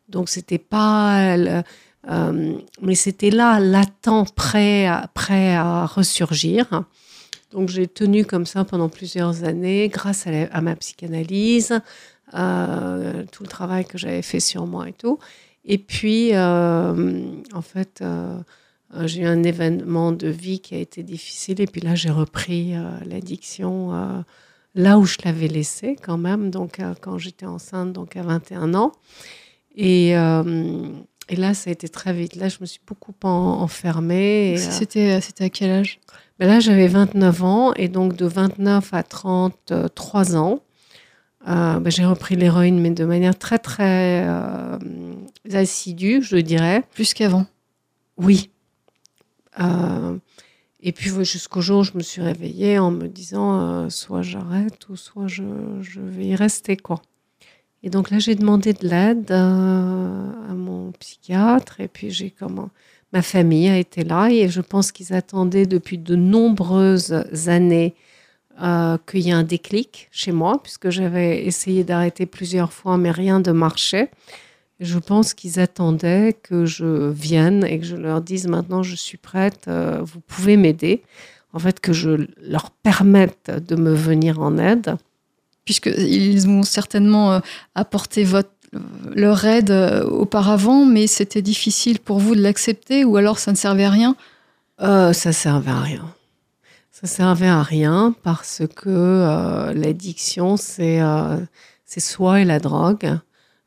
Donc, 0.08 0.28
c'était 0.28 0.58
pas. 0.58 1.36
Euh, 2.08 2.54
mais 2.80 2.94
c'était 2.94 3.30
là, 3.30 3.60
latent, 3.60 4.32
prêt 4.34 4.86
à, 4.86 5.08
prêt 5.12 5.54
à 5.54 5.86
ressurgir. 5.86 6.84
Donc, 7.52 7.68
j'ai 7.68 7.86
tenu 7.86 8.24
comme 8.24 8.46
ça 8.46 8.64
pendant 8.64 8.88
plusieurs 8.88 9.44
années, 9.44 9.88
grâce 9.88 10.26
à, 10.26 10.60
ma 10.60 10.76
psychanalyse, 10.76 11.80
euh, 12.34 13.24
tout 13.32 13.42
le 13.42 13.48
travail 13.48 13.84
que 13.84 13.98
j'avais 13.98 14.22
fait 14.22 14.40
sur 14.40 14.66
moi 14.66 14.88
et 14.88 14.92
tout. 14.92 15.18
Et 15.64 15.78
puis, 15.78 16.36
en 16.36 17.62
fait, 17.62 18.02
euh, 18.94 19.06
j'ai 19.06 19.22
eu 19.22 19.26
un 19.26 19.42
événement 19.42 20.12
de 20.12 20.28
vie 20.28 20.60
qui 20.60 20.74
a 20.74 20.78
été 20.78 21.02
difficile 21.02 21.60
et 21.60 21.66
puis 21.66 21.82
là 21.82 21.94
j'ai 21.94 22.08
repris 22.10 22.74
euh, 22.74 22.88
l'addiction 23.04 23.94
euh, 23.94 24.22
là 24.74 24.98
où 24.98 25.04
je 25.04 25.18
l'avais 25.24 25.48
laissé 25.48 25.96
quand 26.02 26.16
même, 26.16 26.50
donc 26.50 26.80
quand 27.02 27.18
j'étais 27.18 27.46
enceinte, 27.46 27.92
donc 27.92 28.16
à 28.16 28.22
21 28.22 28.74
ans. 28.74 28.92
Et, 29.76 30.14
et, 31.28 31.36
là 31.36 31.54
ça 31.54 31.70
a 31.70 31.72
été 31.72 31.88
très 31.88 32.12
vite. 32.12 32.36
Là 32.36 32.48
je 32.48 32.58
me 32.60 32.66
suis 32.66 32.80
beaucoup 32.86 33.14
enfermée. 33.22 34.56
C'était 34.58 35.20
c'était 35.20 35.44
à 35.44 35.50
quel 35.50 35.70
âge? 35.70 36.00
ben 36.38 36.48
Là 36.48 36.60
j'avais 36.60 36.88
29 36.88 37.42
ans 37.44 37.72
et 37.74 37.88
donc 37.88 38.16
de 38.16 38.26
29 38.26 38.94
à 38.94 39.02
33 39.02 40.36
ans. 40.36 40.60
ben 41.46 41.90
j'ai 41.90 42.04
repris 42.04 42.36
l'héroïne, 42.36 42.80
mais 42.80 42.90
de 42.90 43.04
manière 43.04 43.38
très 43.38 43.58
très 43.58 44.26
assidue, 45.52 46.22
je 46.22 46.36
dirais. 46.36 46.84
Plus 46.94 47.14
qu'avant? 47.14 47.46
Oui, 48.16 48.50
euh, 49.60 50.16
et 50.80 50.92
puis 50.92 51.10
jusqu'au 51.24 51.60
jour 51.60 51.80
où 51.80 51.84
je 51.84 51.92
me 51.94 52.02
suis 52.02 52.22
réveillée 52.22 52.78
en 52.78 52.90
me 52.90 53.08
disant 53.08 53.60
euh, 53.60 53.88
soit 53.88 54.22
j'arrête 54.22 54.88
ou 54.88 54.96
soit 54.96 55.26
je, 55.26 55.42
je, 55.80 56.00
vais 56.00 56.26
y 56.26 56.36
rester 56.36 56.76
quoi. 56.76 57.02
Et 57.82 57.90
donc 57.90 58.10
là 58.10 58.18
j'ai 58.18 58.34
demandé 58.34 58.72
de 58.72 58.88
l'aide 58.88 59.30
euh, 59.30 60.50
à 60.50 60.54
mon 60.54 60.92
psychiatre 60.92 61.80
et 61.80 61.88
puis 61.88 62.10
j'ai 62.10 62.30
comment 62.30 62.70
ma 63.12 63.22
famille 63.22 63.68
a 63.68 63.78
été 63.78 64.04
là 64.04 64.28
et 64.28 64.48
je 64.48 64.60
pense 64.60 64.92
qu'ils 64.92 65.14
attendaient 65.14 65.66
depuis 65.66 65.98
de 65.98 66.14
nombreuses 66.14 67.24
années 67.46 67.94
qu'il 69.06 69.20
y 69.20 69.28
ait 69.28 69.32
un 69.32 69.44
déclic 69.44 70.08
chez 70.10 70.32
moi 70.32 70.60
puisque 70.60 70.90
j'avais 70.90 71.46
essayé 71.46 71.84
d'arrêter 71.84 72.26
plusieurs 72.26 72.72
fois 72.72 72.98
mais 72.98 73.12
rien 73.12 73.38
ne 73.40 73.52
marchait. 73.52 74.10
Je 74.80 74.98
pense 74.98 75.34
qu'ils 75.34 75.58
attendaient 75.58 76.36
que 76.40 76.64
je 76.64 77.10
vienne 77.10 77.64
et 77.64 77.80
que 77.80 77.84
je 77.84 77.96
leur 77.96 78.20
dise 78.20 78.46
maintenant 78.46 78.82
je 78.82 78.94
suis 78.94 79.18
prête, 79.18 79.66
euh, 79.66 80.00
vous 80.02 80.20
pouvez 80.20 80.56
m'aider. 80.56 81.02
En 81.52 81.58
fait, 81.58 81.80
que 81.80 81.92
je 81.92 82.28
leur 82.42 82.70
permette 82.70 83.50
de 83.50 83.74
me 83.74 83.94
venir 83.94 84.40
en 84.40 84.58
aide. 84.58 84.96
Puisqu'ils 85.68 86.48
ont 86.48 86.62
certainement 86.62 87.32
euh, 87.32 87.40
apporté 87.74 88.26
leur 89.14 89.44
aide 89.44 89.70
euh, 89.70 90.04
auparavant, 90.04 90.84
mais 90.84 91.06
c'était 91.06 91.42
difficile 91.42 92.00
pour 92.00 92.18
vous 92.18 92.34
de 92.34 92.40
l'accepter 92.40 93.04
ou 93.04 93.16
alors 93.16 93.38
ça 93.38 93.52
ne 93.52 93.56
servait 93.56 93.84
à 93.84 93.90
rien? 93.90 94.16
Euh, 94.80 95.12
Ça 95.12 95.32
servait 95.32 95.70
à 95.70 95.80
rien. 95.80 96.14
Ça 96.90 97.06
servait 97.06 97.48
à 97.48 97.62
rien 97.62 98.14
parce 98.22 98.62
que 98.74 99.72
l'addiction, 99.72 100.56
c'est 100.56 101.00
c'est 101.84 102.00
soit 102.00 102.40
et 102.40 102.44
la 102.44 102.58
drogue 102.58 103.18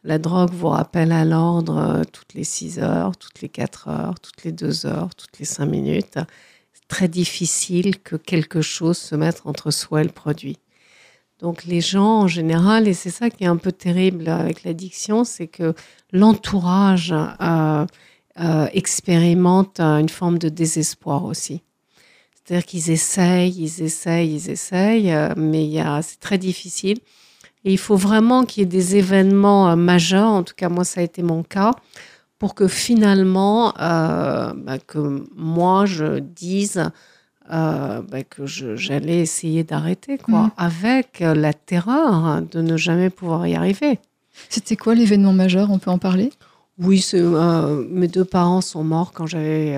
la 0.03 0.17
drogue 0.17 0.51
vous 0.51 0.69
rappelle 0.69 1.11
à 1.11 1.25
l'ordre 1.25 1.77
euh, 1.77 2.03
toutes 2.11 2.33
les 2.33 2.43
6 2.43 2.79
heures, 2.79 3.15
toutes 3.17 3.41
les 3.41 3.49
4 3.49 3.87
heures, 3.87 4.19
toutes 4.19 4.43
les 4.43 4.51
2 4.51 4.85
heures, 4.85 5.13
toutes 5.15 5.37
les 5.39 5.45
5 5.45 5.65
minutes. 5.65 6.17
C'est 6.73 6.87
très 6.87 7.07
difficile 7.07 7.99
que 7.99 8.15
quelque 8.15 8.61
chose 8.61 8.97
se 8.97 9.15
mette 9.15 9.41
entre 9.45 9.69
soi 9.69 10.01
et 10.01 10.05
le 10.05 10.11
produit. 10.11 10.57
Donc 11.41 11.65
les 11.65 11.81
gens 11.81 12.21
en 12.21 12.27
général, 12.27 12.87
et 12.87 12.93
c'est 12.93 13.09
ça 13.09 13.29
qui 13.29 13.43
est 13.43 13.47
un 13.47 13.57
peu 13.57 13.71
terrible 13.71 14.29
avec 14.29 14.63
l'addiction, 14.63 15.23
c'est 15.23 15.47
que 15.47 15.73
l'entourage 16.11 17.13
euh, 17.13 17.85
euh, 18.39 18.67
expérimente 18.73 19.79
une 19.79 20.09
forme 20.09 20.37
de 20.37 20.49
désespoir 20.49 21.25
aussi. 21.25 21.63
C'est-à-dire 22.35 22.65
qu'ils 22.65 22.89
essayent, 22.91 23.55
ils 23.57 23.81
essayent, 23.81 24.33
ils 24.33 24.49
essayent, 24.49 25.15
mais 25.35 25.83
c'est 26.01 26.19
très 26.19 26.37
difficile. 26.37 26.99
Et 27.63 27.71
il 27.71 27.77
faut 27.77 27.95
vraiment 27.95 28.43
qu'il 28.43 28.61
y 28.61 28.63
ait 28.63 28.69
des 28.69 28.95
événements 28.95 29.69
euh, 29.69 29.75
majeurs, 29.75 30.29
en 30.29 30.43
tout 30.43 30.55
cas 30.55 30.69
moi 30.69 30.83
ça 30.83 31.01
a 31.01 31.03
été 31.03 31.21
mon 31.21 31.43
cas, 31.43 31.71
pour 32.39 32.55
que 32.55 32.67
finalement, 32.67 33.73
euh, 33.79 34.53
bah, 34.55 34.79
que 34.79 35.25
moi 35.35 35.85
je 35.85 36.19
dise 36.19 36.89
euh, 37.51 38.01
bah, 38.01 38.23
que 38.23 38.45
j'allais 38.45 39.19
essayer 39.19 39.63
d'arrêter, 39.63 40.17
quoi, 40.17 40.43
mm. 40.43 40.51
avec 40.57 41.19
la 41.19 41.53
terreur 41.53 42.41
de 42.41 42.61
ne 42.61 42.77
jamais 42.77 43.09
pouvoir 43.09 43.47
y 43.47 43.55
arriver. 43.55 43.99
C'était 44.49 44.75
quoi 44.75 44.95
l'événement 44.95 45.33
majeur? 45.33 45.69
On 45.71 45.79
peut 45.79 45.91
en 45.91 45.97
parler? 45.97 46.31
Oui, 46.79 47.05
mes 47.89 48.07
deux 48.07 48.25
parents 48.25 48.61
sont 48.61 48.83
morts 48.83 49.11
quand 49.11 49.27
j'avais 49.27 49.77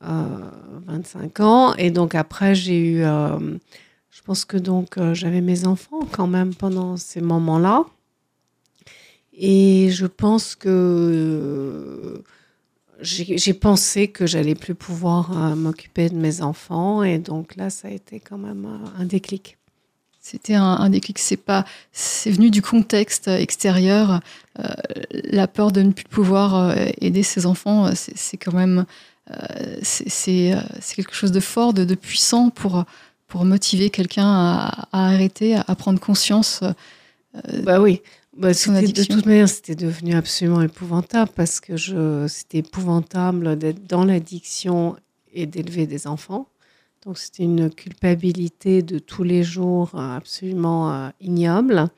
25 0.00 1.40
ans, 1.40 1.74
et 1.74 1.90
donc 1.90 2.14
après 2.14 2.54
j'ai 2.54 2.78
eu 2.78 3.04
je 4.16 4.22
pense 4.22 4.46
que 4.46 4.56
donc 4.56 4.96
euh, 4.96 5.12
j'avais 5.12 5.42
mes 5.42 5.66
enfants 5.66 6.00
quand 6.10 6.26
même 6.26 6.54
pendant 6.54 6.96
ces 6.96 7.20
moments-là. 7.20 7.84
Et 9.34 9.90
je 9.90 10.06
pense 10.06 10.54
que 10.54 10.68
euh, 10.70 12.24
j'ai 13.00 13.54
pensé 13.54 14.08
que 14.08 14.26
j'allais 14.26 14.54
plus 14.54 14.74
pouvoir 14.74 15.30
euh, 15.36 15.54
m'occuper 15.54 16.08
de 16.08 16.16
mes 16.16 16.42
enfants. 16.42 17.02
Et 17.02 17.18
donc 17.18 17.56
là, 17.56 17.70
ça 17.70 17.88
a 17.88 17.90
été 17.90 18.20
quand 18.20 18.38
même 18.38 18.66
un 18.98 19.04
déclic. 19.04 19.58
C'était 20.20 20.54
un, 20.54 20.64
un 20.64 20.90
déclic. 20.90 21.18
C'est 21.18 21.36
pas, 21.36 21.64
c'est 21.92 22.30
venu 22.30 22.50
du 22.50 22.62
contexte 22.62 23.28
extérieur. 23.28 24.20
Euh, 24.58 24.64
la 25.12 25.46
peur 25.46 25.72
de 25.72 25.82
ne 25.82 25.92
plus 25.92 26.04
pouvoir 26.04 26.56
euh, 26.56 26.86
aider 27.00 27.22
ses 27.22 27.46
enfants, 27.46 27.90
c'est 27.94 28.36
quand 28.36 28.54
même, 28.54 28.86
c'est 29.82 30.54
quelque 30.94 31.14
chose 31.14 31.32
de 31.32 31.40
fort, 31.40 31.74
de, 31.74 31.84
de 31.84 31.94
puissant 31.94 32.50
pour 32.50 32.84
pour 33.28 33.44
motiver 33.44 33.90
quelqu'un 33.90 34.24
à, 34.24 34.86
à, 34.92 35.08
arrêter, 35.08 35.56
à, 35.56 35.74
prendre 35.74 35.98
conscience. 35.98 36.62
bah 37.64 37.80
oui. 37.80 38.00
Bah, 38.36 38.52
de 38.52 39.04
toute 39.04 39.24
manière, 39.24 39.48
c'était 39.48 39.74
devenu 39.74 40.14
absolument 40.14 40.60
épouvantable 40.60 41.30
parce 41.34 41.58
que 41.58 41.78
je, 41.78 42.26
c'était 42.28 42.58
épouvantable 42.58 43.56
d'être 43.56 43.86
dans 43.86 44.04
l'addiction 44.04 44.96
et 45.32 45.46
d'élever 45.46 45.86
des 45.86 46.06
enfants. 46.06 46.48
Donc 47.04 47.16
c'était 47.16 47.44
une 47.44 47.70
culpabilité 47.70 48.82
de 48.82 48.98
tous 48.98 49.22
les 49.22 49.42
jours 49.42 49.92
euh, 49.94 50.16
absolument 50.16 50.92
euh, 50.92 51.08
ignoble. 51.20 51.88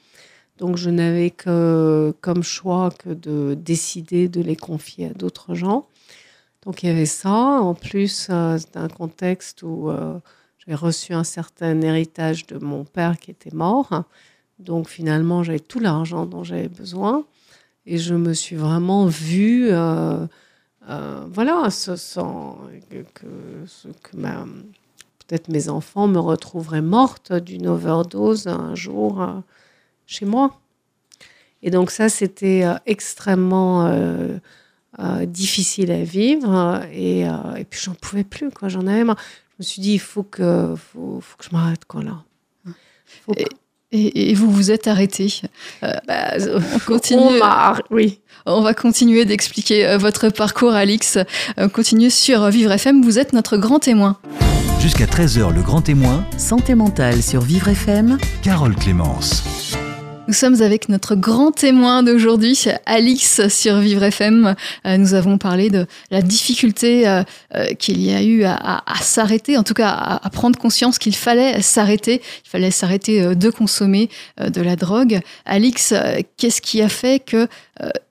Donc 0.58 0.76
je 0.76 0.90
n'avais 0.90 1.30
que 1.30 2.14
comme 2.20 2.44
choix 2.44 2.90
que 2.90 3.10
de 3.10 3.54
décider 3.54 4.28
de 4.28 4.40
les 4.40 4.56
confier 4.56 5.06
à 5.06 5.14
d'autres 5.14 5.54
gens. 5.54 5.88
Donc 6.62 6.84
il 6.84 6.86
y 6.86 6.90
avait 6.90 7.06
ça. 7.06 7.32
En 7.32 7.74
plus, 7.74 8.28
euh, 8.30 8.58
c'était 8.58 8.78
un 8.78 8.88
contexte 8.88 9.64
où 9.64 9.90
j'avais 10.58 10.76
reçu 10.76 11.14
un 11.14 11.24
certain 11.24 11.80
héritage 11.80 12.46
de 12.46 12.58
mon 12.58 12.84
père 12.84 13.18
qui 13.18 13.32
était 13.32 13.54
mort. 13.54 14.04
Donc 14.58 14.88
finalement, 14.88 15.42
j'avais 15.42 15.60
tout 15.60 15.78
l'argent 15.80 16.26
dont 16.26 16.44
j'avais 16.44 16.68
besoin. 16.68 17.24
Et 17.86 17.98
je 17.98 18.14
me 18.14 18.34
suis 18.34 18.56
vraiment 18.56 19.06
vue, 19.06 19.68
euh, 19.70 20.26
euh, 20.90 21.24
voilà, 21.30 21.70
ce, 21.70 21.92
que, 22.90 23.02
que, 23.14 23.26
que 24.02 24.16
peut-être 24.16 25.48
mes 25.48 25.68
enfants 25.68 26.06
me 26.06 26.18
retrouveraient 26.18 26.82
morte 26.82 27.32
d'une 27.32 27.66
overdose 27.66 28.46
un 28.46 28.74
jour 28.74 29.22
euh, 29.22 29.40
chez 30.06 30.26
moi. 30.26 30.60
Et 31.62 31.70
donc 31.70 31.90
ça, 31.90 32.08
c'était 32.08 32.64
extrêmement 32.86 33.90
difficile 35.26 35.90
à 35.90 36.04
vivre. 36.04 36.82
Et, 36.92 37.22
et 37.22 37.64
puis, 37.68 37.80
j'en 37.82 37.94
pouvais 37.94 38.22
plus, 38.22 38.50
quoi. 38.50 38.68
J'en 38.68 38.86
avais 38.86 39.02
marre. 39.02 39.18
Je 39.52 39.54
me 39.58 39.64
suis 39.64 39.82
dit, 39.82 39.94
il 39.94 39.98
faut 39.98 40.22
que, 40.22 40.76
faut, 40.76 41.20
faut 41.20 41.36
que 41.36 41.44
je 41.44 41.50
m'arrête, 41.50 41.84
quoi, 41.84 42.04
là. 42.04 42.22
Faut 43.24 43.32
et, 43.36 43.46
vous 43.92 44.50
vous 44.50 44.70
êtes 44.70 44.86
arrêté. 44.86 45.40
Euh, 45.82 45.92
bah, 46.06 46.32
on 46.74 46.78
continue. 46.80 47.40
oui. 47.90 48.20
On 48.46 48.62
va 48.62 48.72
continuer 48.72 49.24
d'expliquer 49.24 49.86
euh, 49.86 49.98
votre 49.98 50.28
parcours, 50.30 50.72
Alix. 50.72 51.18
On 51.56 51.68
continue 51.68 52.10
sur 52.10 52.48
Vivre 52.50 52.72
FM. 52.72 53.02
Vous 53.02 53.18
êtes 53.18 53.32
notre 53.32 53.56
grand 53.56 53.78
témoin. 53.78 54.16
Jusqu'à 54.80 55.06
13h, 55.06 55.54
le 55.54 55.62
grand 55.62 55.82
témoin. 55.82 56.24
Santé 56.36 56.74
mentale 56.74 57.22
sur 57.22 57.40
Vivre 57.40 57.68
FM. 57.68 58.18
Carole 58.42 58.76
Clémence. 58.76 59.42
Nous 60.28 60.34
sommes 60.34 60.60
avec 60.60 60.90
notre 60.90 61.14
grand 61.14 61.52
témoin 61.52 62.02
d'aujourd'hui, 62.02 62.66
Alix 62.84 63.48
sur 63.48 63.78
Vivre 63.78 64.02
FM. 64.02 64.54
Euh, 64.84 64.98
nous 64.98 65.14
avons 65.14 65.38
parlé 65.38 65.70
de 65.70 65.86
la 66.10 66.20
difficulté 66.20 67.08
euh, 67.08 67.22
euh, 67.54 67.72
qu'il 67.72 67.98
y 68.02 68.12
a 68.12 68.22
eu 68.22 68.44
à, 68.44 68.82
s'arrêter, 69.00 69.56
en 69.56 69.62
tout 69.62 69.72
cas 69.72 69.88
à, 69.88 70.28
prendre 70.28 70.58
conscience 70.58 70.98
qu'il 70.98 71.16
fallait 71.16 71.62
s'arrêter, 71.62 72.20
il 72.44 72.48
fallait 72.50 72.70
s'arrêter 72.70 73.34
de 73.34 73.48
consommer 73.48 74.10
de 74.38 74.60
la 74.60 74.76
drogue. 74.76 75.18
Alix, 75.46 75.94
qu'est-ce 76.36 76.60
qui 76.60 76.82
a 76.82 76.90
fait 76.90 77.24
que 77.24 77.48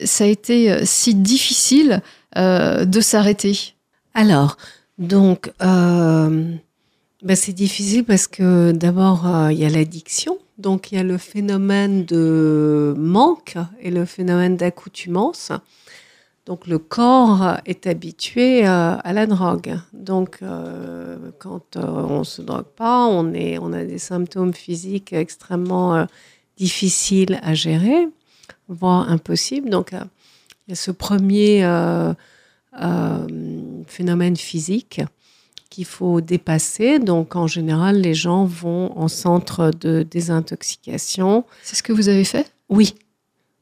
ça 0.04 0.24
a 0.24 0.28
été 0.28 0.86
si 0.88 1.14
difficile 1.14 2.02
de 2.36 3.00
s'arrêter? 3.00 3.76
Alors, 4.16 4.58
donc, 4.98 5.52
ben 5.60 6.60
c'est 7.36 7.54
difficile 7.54 8.06
parce 8.06 8.26
que 8.26 8.72
d'abord, 8.72 9.24
il 9.52 9.60
y 9.60 9.66
a 9.66 9.70
l'addiction 9.70 10.40
donc 10.58 10.92
il 10.92 10.96
y 10.96 10.98
a 10.98 11.04
le 11.04 11.18
phénomène 11.18 12.06
de 12.06 12.96
manque 12.98 13.58
et 13.80 13.92
le 13.92 14.06
phénomène 14.06 14.58
d'accoutumance. 14.58 15.52
Donc 16.48 16.66
le 16.66 16.80
corps 16.80 17.58
est 17.66 17.88
habitué 17.88 18.66
euh, 18.66 18.96
à 18.98 19.14
la 19.14 19.28
drogue. 19.28 19.78
Donc 19.94 20.40
euh, 20.42 21.18
quand 21.40 21.76
euh, 21.76 21.82
on 21.82 22.24
se 22.24 22.42
drogue 22.42 22.72
pas, 22.76 23.06
on 23.06 23.34
a 23.74 23.84
des 23.84 23.98
symptômes 24.00 24.54
physiques 24.54 25.14
extrêmement 25.14 26.08
difficiles 26.56 27.40
à 27.44 27.54
gérer, 27.54 28.08
voire 28.70 29.12
impossibles. 29.12 29.70
Donc 29.70 29.92
il 29.92 30.70
y 30.70 30.72
a 30.72 30.76
ce 30.76 30.92
premier 30.92 31.68
phénomène 33.86 34.38
physique 34.38 35.02
qu'il 35.78 35.86
faut 35.86 36.22
dépasser. 36.22 36.98
Donc, 36.98 37.36
en 37.36 37.46
général, 37.46 38.02
les 38.02 38.16
gens 38.16 38.46
vont 38.46 38.98
en 38.98 39.08
centre 39.08 39.70
de 39.80 40.02
désintoxication. 40.02 41.46
C'est 41.62 41.76
ce 41.76 41.84
que 41.84 41.94
vous 41.94 42.10
avez 42.10 42.24
fait? 42.24 42.52
Oui. 42.68 42.96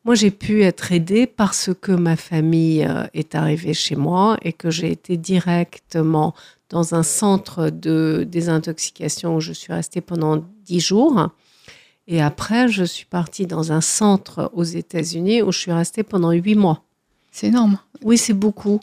Moi, 0.05 0.15
j'ai 0.15 0.31
pu 0.31 0.63
être 0.63 0.93
aidée 0.93 1.27
parce 1.27 1.71
que 1.81 1.91
ma 1.91 2.15
famille 2.15 2.85
euh, 2.85 3.03
est 3.13 3.35
arrivée 3.35 3.73
chez 3.73 3.97
moi 3.97 4.37
et 4.43 4.53
que 4.53 4.69
j'ai 4.69 4.91
été 4.91 5.17
directement 5.17 6.33
dans 6.69 6.95
un 6.95 7.03
centre 7.03 7.69
de 7.69 8.25
désintoxication 8.25 9.35
où 9.35 9.41
je 9.41 9.51
suis 9.51 9.73
restée 9.73 9.99
pendant 9.99 10.41
dix 10.63 10.79
jours. 10.79 11.31
Et 12.07 12.21
après, 12.21 12.69
je 12.69 12.85
suis 12.85 13.07
partie 13.07 13.45
dans 13.45 13.73
un 13.73 13.81
centre 13.81 14.49
aux 14.53 14.63
États-Unis 14.63 15.41
où 15.41 15.51
je 15.51 15.59
suis 15.59 15.73
restée 15.73 16.03
pendant 16.03 16.31
huit 16.31 16.55
mois. 16.55 16.81
C'est 17.33 17.47
énorme. 17.47 17.77
Oui, 18.03 18.17
c'est 18.17 18.33
beaucoup. 18.33 18.79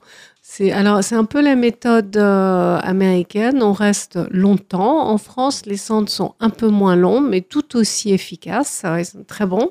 C'est 0.54 0.70
alors 0.70 1.02
c'est 1.02 1.14
un 1.14 1.24
peu 1.24 1.40
la 1.40 1.56
méthode 1.56 2.14
euh, 2.18 2.78
américaine. 2.82 3.62
On 3.62 3.72
reste 3.72 4.18
longtemps. 4.30 5.08
En 5.08 5.16
France, 5.16 5.64
les 5.64 5.78
centres 5.78 6.12
sont 6.12 6.34
un 6.40 6.50
peu 6.50 6.68
moins 6.68 6.94
longs, 6.94 7.22
mais 7.22 7.40
tout 7.40 7.74
aussi 7.74 8.12
efficaces. 8.12 8.68
Ça 8.68 8.92
reste 8.92 9.26
très 9.26 9.46
bon. 9.46 9.70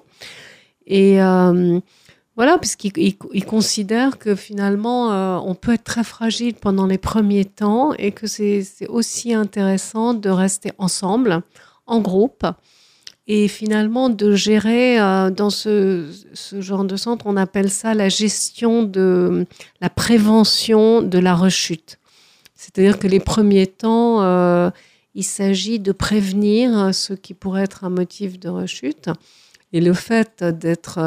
Et 0.88 1.22
euh, 1.22 1.80
voilà, 2.36 2.58
puisqu'ils 2.58 3.46
considèrent 3.46 4.17
que 4.17 4.34
finalement, 4.34 5.12
euh, 5.12 5.38
on 5.46 5.54
peut 5.54 5.74
être 5.74 5.84
très 5.84 6.04
fragile 6.04 6.56
pendant 6.56 6.88
les 6.88 6.98
premiers 6.98 7.46
temps 7.46 7.94
et 7.94 8.12
que 8.12 8.26
c'est 8.26 8.65
aussi 8.89 9.36
intéressant 9.36 10.15
de 10.15 10.32
rester 10.32 10.72
ensemble, 10.80 11.44
en 11.86 12.00
groupe, 12.00 12.44
et 13.28 13.48
finalement 13.48 14.10
de 14.10 14.34
gérer 14.34 15.00
euh, 15.00 15.30
dans 15.30 15.50
ce, 15.50 16.08
genre 16.60 16.84
de 16.84 16.96
centre, 16.96 17.26
on 17.28 17.38
appelle 17.38 17.70
ça 17.70 17.94
la 17.94 18.10
gestion 18.10 18.84
de 18.84 19.46
la 19.80 19.90
prévention 19.90 21.02
de 21.02 21.20
la 21.20 21.36
rechute. 21.36 22.00
C'est-à-dire 22.56 23.00
que 23.00 23.08
les 23.08 23.20
premiers 23.20 23.68
temps, 23.68 24.22
euh, 24.22 24.70
il 25.16 25.24
s'agit 25.24 25.80
de 25.80 25.92
prévenir 25.92 26.94
ce 26.94 27.14
qui 27.14 27.34
pourrait 27.34 27.64
être 27.64 27.84
un 27.84 27.90
motif 27.90 28.40
de 28.40 28.50
rechute. 28.50 29.10
Et 29.74 29.82
le 29.82 29.94
fait 29.94 30.44
d'être 30.44 31.00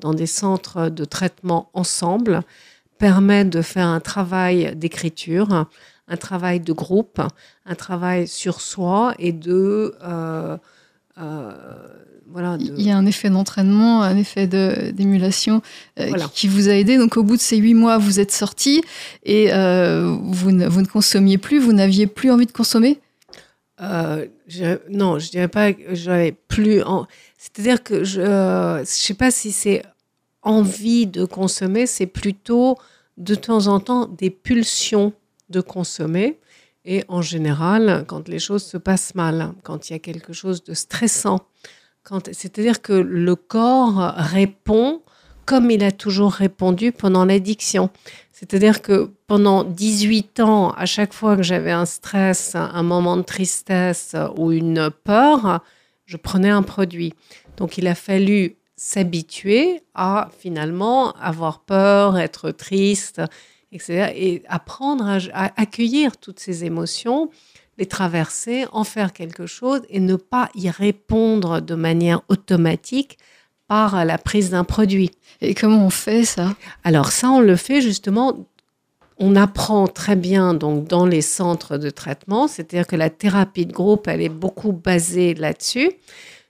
dans 0.00 0.14
des 0.14 0.26
centres 0.26 0.88
de 0.88 1.04
traitement 1.04 1.68
ensemble 1.74 2.42
permet 2.98 3.44
de 3.44 3.60
faire 3.60 3.86
un 3.86 4.00
travail 4.00 4.74
d'écriture, 4.74 5.66
un 6.08 6.16
travail 6.16 6.60
de 6.60 6.72
groupe, 6.72 7.20
un 7.66 7.74
travail 7.74 8.26
sur 8.28 8.60
soi 8.60 9.14
et 9.18 9.32
de... 9.32 9.94
Euh, 10.02 10.56
euh, 11.18 11.52
voilà, 12.26 12.56
Il 12.60 12.80
y 12.80 12.90
a 12.90 12.96
un 12.96 13.06
effet 13.06 13.28
d'entraînement, 13.28 14.02
un 14.02 14.16
effet 14.16 14.46
d'émulation 14.46 15.62
euh, 15.98 16.12
qui, 16.32 16.46
vous 16.46 16.68
a 16.68 16.72
aidé. 16.72 16.96
Donc 16.96 17.16
au 17.16 17.22
bout 17.22 17.36
de 17.36 17.40
ces 17.40 17.56
huit 17.56 17.74
mois, 17.74 17.98
vous 17.98 18.20
êtes 18.20 18.30
sorti 18.30 18.82
et 19.24 19.52
euh, 19.52 20.16
vous, 20.22 20.52
ne, 20.52 20.68
vous, 20.68 20.80
ne, 20.80 20.86
consommiez 20.86 21.38
plus, 21.38 21.58
vous 21.58 21.72
n'aviez 21.72 22.06
plus 22.06 22.30
envie 22.30 22.46
de 22.46 22.52
consommer? 22.52 23.00
Je, 24.46 24.78
Non, 24.90 25.18
je 25.18 25.30
dirais 25.30 25.48
pas 25.48 25.72
que 25.72 25.94
j'avais 25.94 26.32
plus... 26.32 26.82
En... 26.82 27.06
C'est-à-dire 27.38 27.82
que 27.82 28.04
je 28.04 28.20
ne 28.80 28.84
sais 28.84 29.14
pas 29.14 29.30
si 29.30 29.50
c'est 29.50 29.82
envie 30.42 31.06
de 31.06 31.24
consommer, 31.24 31.86
c'est 31.86 32.06
plutôt 32.06 32.76
de 33.16 33.34
temps 33.34 33.66
en 33.66 33.80
temps 33.80 34.06
des 34.06 34.30
pulsions 34.30 35.12
de 35.48 35.60
consommer. 35.60 36.38
Et 36.84 37.04
en 37.08 37.22
général, 37.22 38.04
quand 38.08 38.28
les 38.28 38.38
choses 38.38 38.64
se 38.64 38.76
passent 38.76 39.14
mal, 39.14 39.52
quand 39.62 39.88
il 39.88 39.92
y 39.92 39.96
a 39.96 39.98
quelque 39.98 40.32
chose 40.32 40.64
de 40.64 40.74
stressant, 40.74 41.40
c'est-à-dire 42.32 42.80
que 42.82 42.92
le 42.92 43.36
corps 43.36 44.14
répond 44.16 45.02
comme 45.44 45.70
il 45.70 45.82
a 45.82 45.90
toujours 45.90 46.32
répondu 46.32 46.92
pendant 46.92 47.24
l'addiction. 47.24 47.90
C'est-à-dire 48.32 48.82
que 48.82 49.10
pendant 49.26 49.64
18 49.64 50.40
ans, 50.40 50.70
à 50.70 50.86
chaque 50.86 51.12
fois 51.12 51.36
que 51.36 51.42
j'avais 51.42 51.72
un 51.72 51.86
stress, 51.86 52.54
un 52.54 52.82
moment 52.82 53.16
de 53.16 53.22
tristesse 53.22 54.14
ou 54.36 54.52
une 54.52 54.90
peur, 54.90 55.62
je 56.06 56.16
prenais 56.16 56.50
un 56.50 56.62
produit. 56.62 57.14
Donc 57.56 57.78
il 57.78 57.86
a 57.86 57.94
fallu 57.94 58.56
s'habituer 58.76 59.82
à 59.94 60.30
finalement 60.38 61.12
avoir 61.16 61.60
peur, 61.60 62.16
être 62.16 62.50
triste, 62.50 63.20
et 63.72 64.42
apprendre 64.48 65.18
à, 65.32 65.52
accueillir 65.60 66.16
toutes 66.16 66.40
ces 66.40 66.64
émotions, 66.64 67.30
les 67.78 67.86
traverser, 67.86 68.66
en 68.72 68.84
faire 68.84 69.12
quelque 69.12 69.46
chose 69.46 69.80
et 69.88 70.00
ne 70.00 70.16
pas 70.16 70.50
y 70.54 70.68
répondre 70.70 71.60
de 71.60 71.74
manière 71.74 72.22
automatique 72.28 73.18
par 73.68 74.04
la 74.04 74.18
prise 74.18 74.50
d'un 74.50 74.64
produit. 74.64 75.12
Et 75.40 75.54
comment 75.54 75.86
on 75.86 75.90
fait 75.90 76.24
ça? 76.24 76.54
Alors 76.82 77.12
ça, 77.12 77.30
on 77.30 77.40
le 77.40 77.56
fait 77.56 77.80
justement 77.80 78.46
on 79.22 79.36
apprend 79.36 79.86
très 79.86 80.16
bien 80.16 80.54
donc 80.54 80.88
dans 80.88 81.04
les 81.04 81.20
centres 81.20 81.76
de 81.76 81.90
traitement, 81.90 82.48
c'est-à-dire 82.48 82.86
que 82.86 82.96
la 82.96 83.10
thérapie 83.10 83.66
de 83.66 83.72
groupe, 83.72 84.08
elle 84.08 84.22
est 84.22 84.30
beaucoup 84.30 84.72
basée 84.72 85.34
là-dessus. 85.34 85.92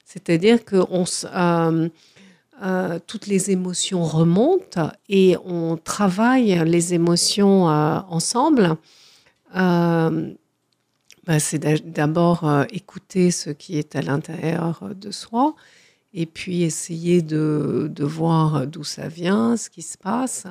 C'est-à-dire 0.05 0.65
que 0.65 0.77
on, 0.89 1.05
euh, 1.35 1.89
euh, 2.63 2.99
toutes 3.07 3.27
les 3.27 3.51
émotions 3.51 4.05
remontent 4.05 4.91
et 5.09 5.37
on 5.45 5.77
travaille 5.77 6.63
les 6.67 6.95
émotions 6.95 7.71
euh, 7.71 8.01
ensemble. 8.09 8.77
Bah, 11.27 11.39
c'est 11.39 11.59
d'abord 11.93 12.65
écouter 12.71 13.31
ce 13.31 13.51
qui 13.51 13.79
est 13.79 13.95
à 13.95 14.03
l'intérieur 14.03 14.91
de 14.95 15.11
soi 15.11 15.55
et 16.13 16.27
puis 16.27 16.63
essayer 16.63 17.23
de, 17.23 17.93
voir 18.01 18.67
d'où 18.67 18.85
ça 18.85 19.09
vient, 19.09 19.57
ce 19.57 19.71
qui 19.71 19.83
se 19.83 19.97
passe, 19.97 20.47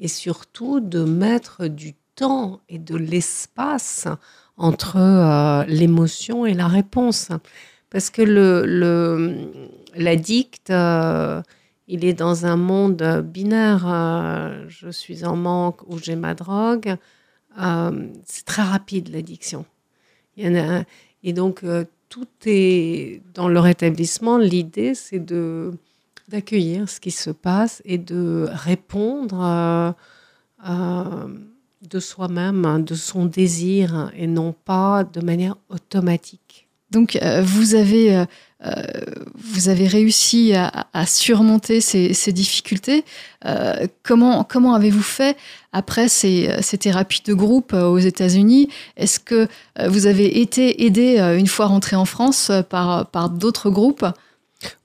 et 0.00 0.08
surtout 0.08 0.80
de 0.80 1.04
mettre 1.04 1.66
du 1.66 1.94
temps 2.14 2.60
et 2.68 2.78
de 2.78 2.96
l'espace 2.96 4.06
entre 4.56 4.96
euh, 4.96 5.64
l'émotion 5.66 6.46
et 6.46 6.54
la 6.54 6.68
réponse. 6.68 7.28
Parce 7.90 8.10
que 8.10 8.22
le 8.22 9.58
l'addict, 9.94 10.70
euh, 10.70 11.42
il 11.88 12.04
est 12.04 12.14
dans 12.14 12.46
un 12.46 12.56
monde 12.56 13.22
binaire. 13.24 13.84
Euh, 13.86 14.64
je 14.68 14.90
suis 14.90 15.24
en 15.24 15.36
manque 15.36 15.82
ou 15.88 15.98
j'ai 15.98 16.16
ma 16.16 16.34
drogue. 16.34 16.96
c'est 18.24 18.44
très 18.44 18.62
rapide 18.62 19.08
l'addiction. 19.08 19.64
et 20.36 21.32
donc 21.32 21.64
tout 22.08 22.28
est 22.46 23.22
dans 23.34 23.48
le 23.48 23.60
rétablissement. 23.60 24.38
L'idée, 24.38 24.94
c'est 24.94 25.18
de 25.18 25.72
d'accueillir 26.32 26.88
ce 26.88 26.98
qui 26.98 27.10
se 27.10 27.30
passe 27.30 27.82
et 27.84 27.98
de 27.98 28.48
répondre 28.50 29.40
euh, 29.42 29.92
euh, 30.68 31.28
de 31.82 32.00
soi-même, 32.00 32.84
de 32.84 32.94
son 32.94 33.26
désir 33.26 34.10
et 34.16 34.26
non 34.26 34.52
pas 34.52 35.04
de 35.04 35.20
manière 35.20 35.56
automatique. 35.68 36.61
Donc 36.92 37.16
euh, 37.16 37.42
vous 37.42 37.74
avez 37.74 38.24
vous 39.34 39.68
avez 39.68 39.88
réussi 39.88 40.54
à, 40.54 41.04
surmonter 41.04 41.80
ces, 41.80 42.32
difficultés. 42.32 43.04
comment 44.04 44.44
comment 44.44 44.74
avez-vous 44.74 45.02
fait 45.02 45.36
après 45.72 46.06
ces, 46.06 46.48
thérapies 46.78 47.22
de 47.26 47.34
groupe 47.34 47.72
aux 47.72 47.98
États-Unis? 47.98 48.68
Est-ce 48.96 49.18
que 49.18 49.48
vous 49.88 50.06
avez 50.06 50.40
été 50.40 50.84
aidé 50.84 51.18
une 51.18 51.48
fois 51.48 51.66
rentré 51.66 51.96
en 51.96 52.04
France 52.04 52.52
par 52.70 53.06
par 53.06 53.30
d'autres 53.30 53.68
groupes? 53.68 54.06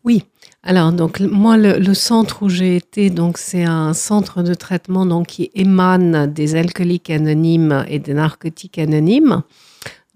Oui. 0.03 0.23
Alors, 0.63 0.91
donc, 0.91 1.21
moi, 1.21 1.55
le, 1.57 1.93
centre 1.93 2.43
où 2.43 2.49
j'ai 2.49 2.75
été, 2.75 3.09
donc, 3.09 3.37
c'est 3.37 3.63
un 3.63 3.93
centre 3.93 4.43
de 4.43 4.53
traitement 4.53 5.05
donc, 5.05 5.27
qui 5.27 5.49
émane 5.55 6.27
des 6.27 6.55
alcooliques 6.55 7.09
anonymes 7.09 7.85
et 7.87 7.99
des 7.99 8.13
narcotiques 8.13 8.77
anonymes. 8.77 9.43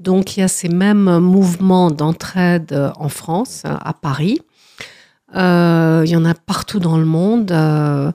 Donc, 0.02 0.36
il 0.36 0.40
y 0.40 0.44
a 0.44 0.48
ces 0.48 0.68
mêmes 0.68 1.20
mouvements 1.20 1.92
d'entraide 1.92 2.92
en 2.96 3.08
France, 3.08 3.62
à 3.66 3.94
Paris. 3.94 4.42
Euh, 5.36 6.02
il 6.04 6.12
y 6.12 6.16
en 6.16 6.26
a 6.26 6.34
partout 6.34 6.80
dans 6.80 6.98
le 6.98 7.06
monde. 7.06 7.52
Euh, 7.52 8.12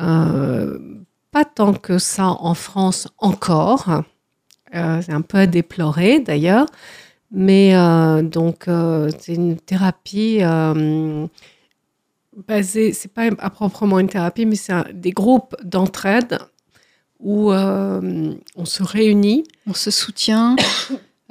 euh, 0.00 0.78
pas 1.30 1.44
tant 1.44 1.72
que 1.72 1.98
ça 1.98 2.26
en 2.26 2.54
France 2.54 3.06
encore. 3.18 4.02
c'est 4.72 5.12
un 5.12 5.22
peu 5.22 5.38
à 5.38 5.46
déplorer 5.46 6.18
d'ailleurs. 6.18 6.66
Mais 7.30 7.74
donc, 8.24 8.66
c'est 9.18 9.34
une 9.34 9.56
thérapie 9.56 10.40
basé, 12.48 12.92
c'est 12.92 13.12
pas 13.12 13.28
à 13.38 13.50
proprement 13.50 14.00
une 14.00 14.08
thérapie, 14.08 14.46
mais 14.46 14.56
c'est 14.56 14.74
des 14.92 15.12
groupes 15.12 15.54
d'entraide 15.62 16.38
où 17.20 17.52
euh, 17.52 18.34
on 18.56 18.64
se 18.64 18.82
réunit. 18.82 19.44
On 19.66 19.74
se 19.74 19.90
soutient. 19.90 20.56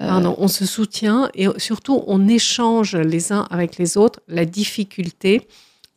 Pardon, 0.08 0.34
on 0.38 0.48
se 0.48 0.66
soutient 0.66 1.30
et 1.36 1.48
surtout 1.58 2.04
on 2.08 2.30
échange 2.30 2.96
les 2.96 3.34
uns 3.34 3.46
avec 3.52 3.78
les 3.78 3.98
autres 3.98 4.22
la 4.30 4.46
difficulté 4.46 5.46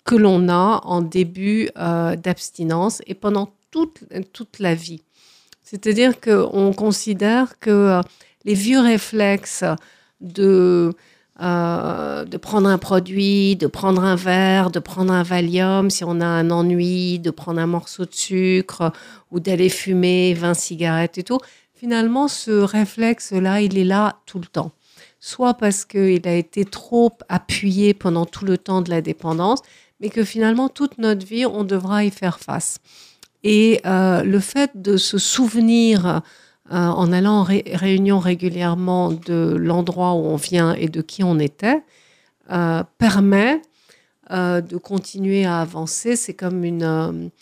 que 0.05 0.17
l'on 0.17 0.49
a 0.49 0.81
en 0.85 1.03
début 1.03 1.69
euh, 1.79 2.17
d'abstinence 2.17 3.01
et 3.07 3.15
pendant 3.15 3.55
toute, 3.71 4.01
toute 4.33 4.59
la 4.59 4.75
vie. 4.75 5.03
C'est-à-dire 5.62 6.21
qu'on 6.21 6.73
considère 6.73 7.61
que 7.61 7.71
euh, 7.71 8.01
les 8.45 8.55
vieux 8.55 8.81
réflexes 8.81 9.65
de 10.21 10.93
euh, 11.41 12.25
de 12.25 12.37
prendre 12.37 12.69
un 12.69 12.79
produit, 12.79 13.57
de 13.57 13.67
prendre 13.67 14.05
un 14.05 14.17
verre, 14.17 14.71
de 14.71 14.79
prendre 14.79 15.12
un 15.12 15.23
Valium 15.23 15.88
si 15.88 16.05
on 16.05 16.21
a 16.21 16.27
un 16.27 16.51
ennui, 16.51 17.19
de 17.19 17.31
prendre 17.31 17.59
un 17.59 17.67
morceau 17.67 18.05
de 18.05 18.15
sucre 18.15 18.93
ou 19.31 19.41
d'aller 19.41 19.71
fumer 19.71 20.35
20 20.35 20.55
cigarettes 20.55 21.19
et 21.19 21.23
tout. 21.23 21.38
Finalement, 21.83 22.29
ce 22.29 22.53
réflexe-là, 22.53 23.61
il 23.61 23.77
est 23.77 23.83
là 23.85 24.21
tout 24.25 24.38
le 24.38 24.47
temps. 24.47 24.71
Soit 25.18 25.55
parce 25.55 25.85
qu'il 25.85 26.29
a 26.29 26.35
été 26.37 26.64
trop 26.64 27.11
appuyé 27.29 27.92
pendant 27.92 28.25
tout 28.25 28.45
le 28.45 28.57
temps 28.57 28.83
de 28.83 28.90
la 28.90 29.01
dépendance, 29.01 29.62
mais 29.99 30.09
que 30.09 30.23
finalement, 30.23 30.68
toute 30.68 30.99
notre 30.99 31.27
vie, 31.27 31.45
on 31.45 31.64
devra 31.64 32.05
y 32.05 32.11
faire 32.11 32.38
face. 32.38 32.79
Et 33.42 33.81
euh, 33.85 34.23
le 34.23 34.38
fait 34.38 34.71
de 34.77 34.97
se 34.97 35.18
souvenir 35.18 36.07
euh, 36.07 36.21
en 36.71 37.12
allant 37.12 37.40
en 37.40 37.42
réunion 37.42 38.21
régulièrement 38.21 39.11
de 39.11 39.57
l'endroit 39.59 40.12
où 40.12 40.25
on 40.27 40.37
vient 40.37 40.75
et 40.75 40.87
de 40.87 41.03
qui 41.03 41.25
on 41.25 41.40
était, 41.40 41.83
euh, 42.53 42.85
permet 42.99 43.61
de 44.31 44.77
continuer 44.77 45.45
à 45.47 45.59
avancer. 45.59 46.14
C'est 46.14 46.35
comme, 46.35 46.62
une, 46.62 47.33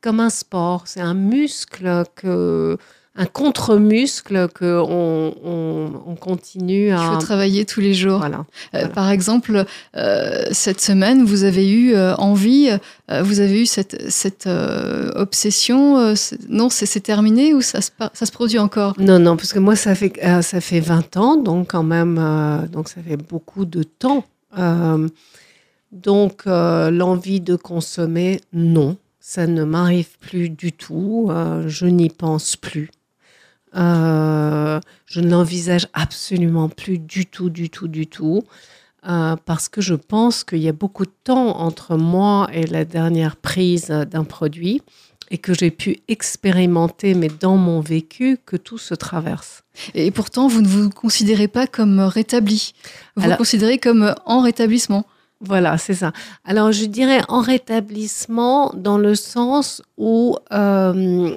comme 0.00 0.20
un 0.20 0.30
sport, 0.30 0.88
c'est 0.88 1.02
un 1.02 1.12
muscle 1.12 2.04
que 2.16 2.78
un 3.16 3.26
contre-muscle 3.26 4.48
que 4.54 4.80
on, 4.80 6.16
continue 6.20 6.90
à. 6.92 6.96
Il 6.96 7.14
faut 7.14 7.20
travailler 7.20 7.64
tous 7.64 7.80
les 7.80 7.94
jours. 7.94 8.18
Voilà. 8.18 8.44
Euh, 8.74 8.86
par 8.88 9.10
exemple, 9.10 9.64
euh, 9.96 10.44
cette 10.52 10.80
semaine, 10.80 11.24
vous 11.24 11.44
avez 11.44 11.70
eu 11.70 11.94
euh, 11.94 12.14
envie, 12.16 12.70
vous 13.08 13.40
avez 13.40 13.62
eu 13.62 13.66
cette, 13.66 14.10
cette 14.10 14.48
obsession. 15.14 16.14
non, 16.48 16.68
c'est 16.70 17.00
terminé 17.00 17.54
ou 17.54 17.62
ça 17.62 17.80
se, 17.80 17.90
ça 18.12 18.26
se 18.26 18.32
produit 18.32 18.58
encore? 18.58 18.94
Non, 18.98 19.18
non, 19.18 19.36
parce 19.36 19.52
que 19.52 19.58
moi, 19.58 19.76
ça 19.76 19.94
fait, 19.94 20.12
ça 20.42 20.60
fait 20.60 20.80
20 20.80 21.16
ans, 21.16 21.36
donc 21.36 21.72
quand 21.72 21.82
même, 21.82 22.68
donc 22.70 22.88
ça 22.88 23.00
fait 23.06 23.16
beaucoup 23.16 23.64
de 23.64 23.82
temps. 23.82 24.24
donc, 25.92 26.42
l'envie 26.46 27.40
de 27.40 27.56
consommer, 27.56 28.40
non. 28.52 28.96
Ça 29.22 29.46
ne 29.46 29.64
m'arrive 29.64 30.18
plus 30.18 30.48
du 30.48 30.72
tout, 30.72 31.30
je 31.66 31.86
n'y 31.86 32.08
pense 32.10 32.56
plus. 32.56 32.90
Euh, 33.76 34.80
je 35.06 35.20
ne 35.20 35.30
l'envisage 35.30 35.86
absolument 35.92 36.68
plus 36.68 36.98
du 36.98 37.26
tout, 37.26 37.50
du 37.50 37.70
tout, 37.70 37.88
du 37.88 38.06
tout. 38.06 38.42
Euh, 39.08 39.36
parce 39.46 39.70
que 39.70 39.80
je 39.80 39.94
pense 39.94 40.44
qu'il 40.44 40.58
y 40.58 40.68
a 40.68 40.72
beaucoup 40.72 41.06
de 41.06 41.12
temps 41.24 41.58
entre 41.58 41.96
moi 41.96 42.48
et 42.52 42.66
la 42.66 42.84
dernière 42.84 43.36
prise 43.36 43.86
d'un 43.86 44.24
produit 44.24 44.82
et 45.30 45.38
que 45.38 45.54
j'ai 45.54 45.70
pu 45.70 45.98
expérimenter, 46.08 47.14
mais 47.14 47.28
dans 47.28 47.56
mon 47.56 47.80
vécu, 47.80 48.36
que 48.44 48.56
tout 48.56 48.78
se 48.78 48.94
traverse. 48.94 49.62
Et 49.94 50.10
pourtant, 50.10 50.48
vous 50.48 50.60
ne 50.60 50.68
vous 50.68 50.90
considérez 50.90 51.48
pas 51.48 51.66
comme 51.66 52.00
rétabli. 52.00 52.74
Vous 53.16 53.28
vous 53.28 53.36
considérez 53.36 53.78
comme 53.78 54.14
en 54.26 54.40
rétablissement. 54.40 55.06
Voilà, 55.40 55.78
c'est 55.78 55.94
ça. 55.94 56.12
Alors, 56.44 56.72
je 56.72 56.84
dirais 56.84 57.22
en 57.28 57.40
rétablissement 57.40 58.72
dans 58.74 58.98
le 58.98 59.14
sens 59.14 59.82
où 59.96 60.36
euh, 60.52 61.30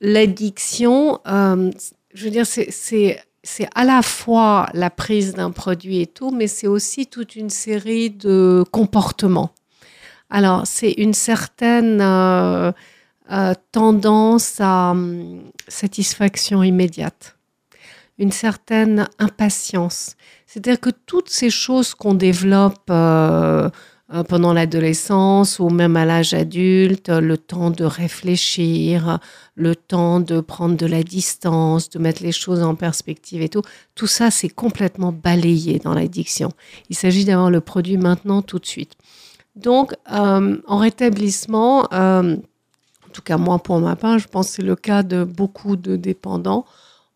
l'addiction, 0.00 1.20
euh, 1.26 1.70
je 2.14 2.24
veux 2.24 2.30
dire, 2.30 2.46
c'est 2.46 3.68
à 3.74 3.84
la 3.84 4.02
fois 4.02 4.68
la 4.74 4.90
prise 4.90 5.34
d'un 5.34 5.50
produit 5.50 6.00
et 6.00 6.06
tout, 6.06 6.30
mais 6.30 6.46
c'est 6.46 6.66
aussi 6.66 7.06
toute 7.06 7.36
une 7.36 7.50
série 7.50 8.10
de 8.10 8.64
comportements. 8.70 9.50
Alors, 10.28 10.66
c'est 10.66 10.92
une 10.92 11.14
certaine 11.14 12.00
euh, 12.00 12.72
euh, 13.30 13.54
tendance 13.72 14.60
à 14.60 14.90
hum, 14.90 15.42
satisfaction 15.68 16.62
immédiate, 16.62 17.36
une 18.18 18.32
certaine 18.32 19.08
impatience. 19.18 20.16
C'est-à-dire 20.46 20.80
que 20.80 20.90
toutes 20.90 21.28
ces 21.28 21.50
choses 21.50 21.94
qu'on 21.94 22.14
développe 22.14 22.90
pendant 24.28 24.52
l'adolescence 24.52 25.58
ou 25.58 25.68
même 25.68 25.96
à 25.96 26.04
l'âge 26.04 26.32
adulte, 26.32 27.08
le 27.08 27.36
temps 27.36 27.70
de 27.70 27.84
réfléchir, 27.84 29.18
le 29.56 29.74
temps 29.74 30.20
de 30.20 30.40
prendre 30.40 30.76
de 30.76 30.86
la 30.86 31.02
distance, 31.02 31.90
de 31.90 31.98
mettre 31.98 32.22
les 32.22 32.30
choses 32.30 32.62
en 32.62 32.76
perspective 32.76 33.42
et 33.42 33.48
tout. 33.48 33.62
Tout 33.96 34.06
ça, 34.06 34.30
c'est 34.30 34.48
complètement 34.48 35.10
balayé 35.10 35.80
dans 35.80 35.92
l'addiction. 35.92 36.50
Il 36.88 36.96
s'agit 36.96 37.24
d'avoir 37.24 37.50
le 37.50 37.60
produit 37.60 37.96
maintenant, 37.96 38.42
tout 38.42 38.60
de 38.60 38.66
suite. 38.66 38.92
Donc, 39.56 39.94
euh, 40.12 40.56
en 40.66 40.76
rétablissement, 40.76 41.88
euh, 41.92 42.36
en 42.36 43.12
tout 43.12 43.22
cas 43.22 43.38
moi 43.38 43.58
pour 43.58 43.80
ma 43.80 43.96
part, 43.96 44.20
je 44.20 44.28
pense 44.28 44.48
que 44.48 44.56
c'est 44.56 44.62
le 44.62 44.76
cas 44.76 45.02
de 45.02 45.24
beaucoup 45.24 45.74
de 45.74 45.96
dépendants, 45.96 46.64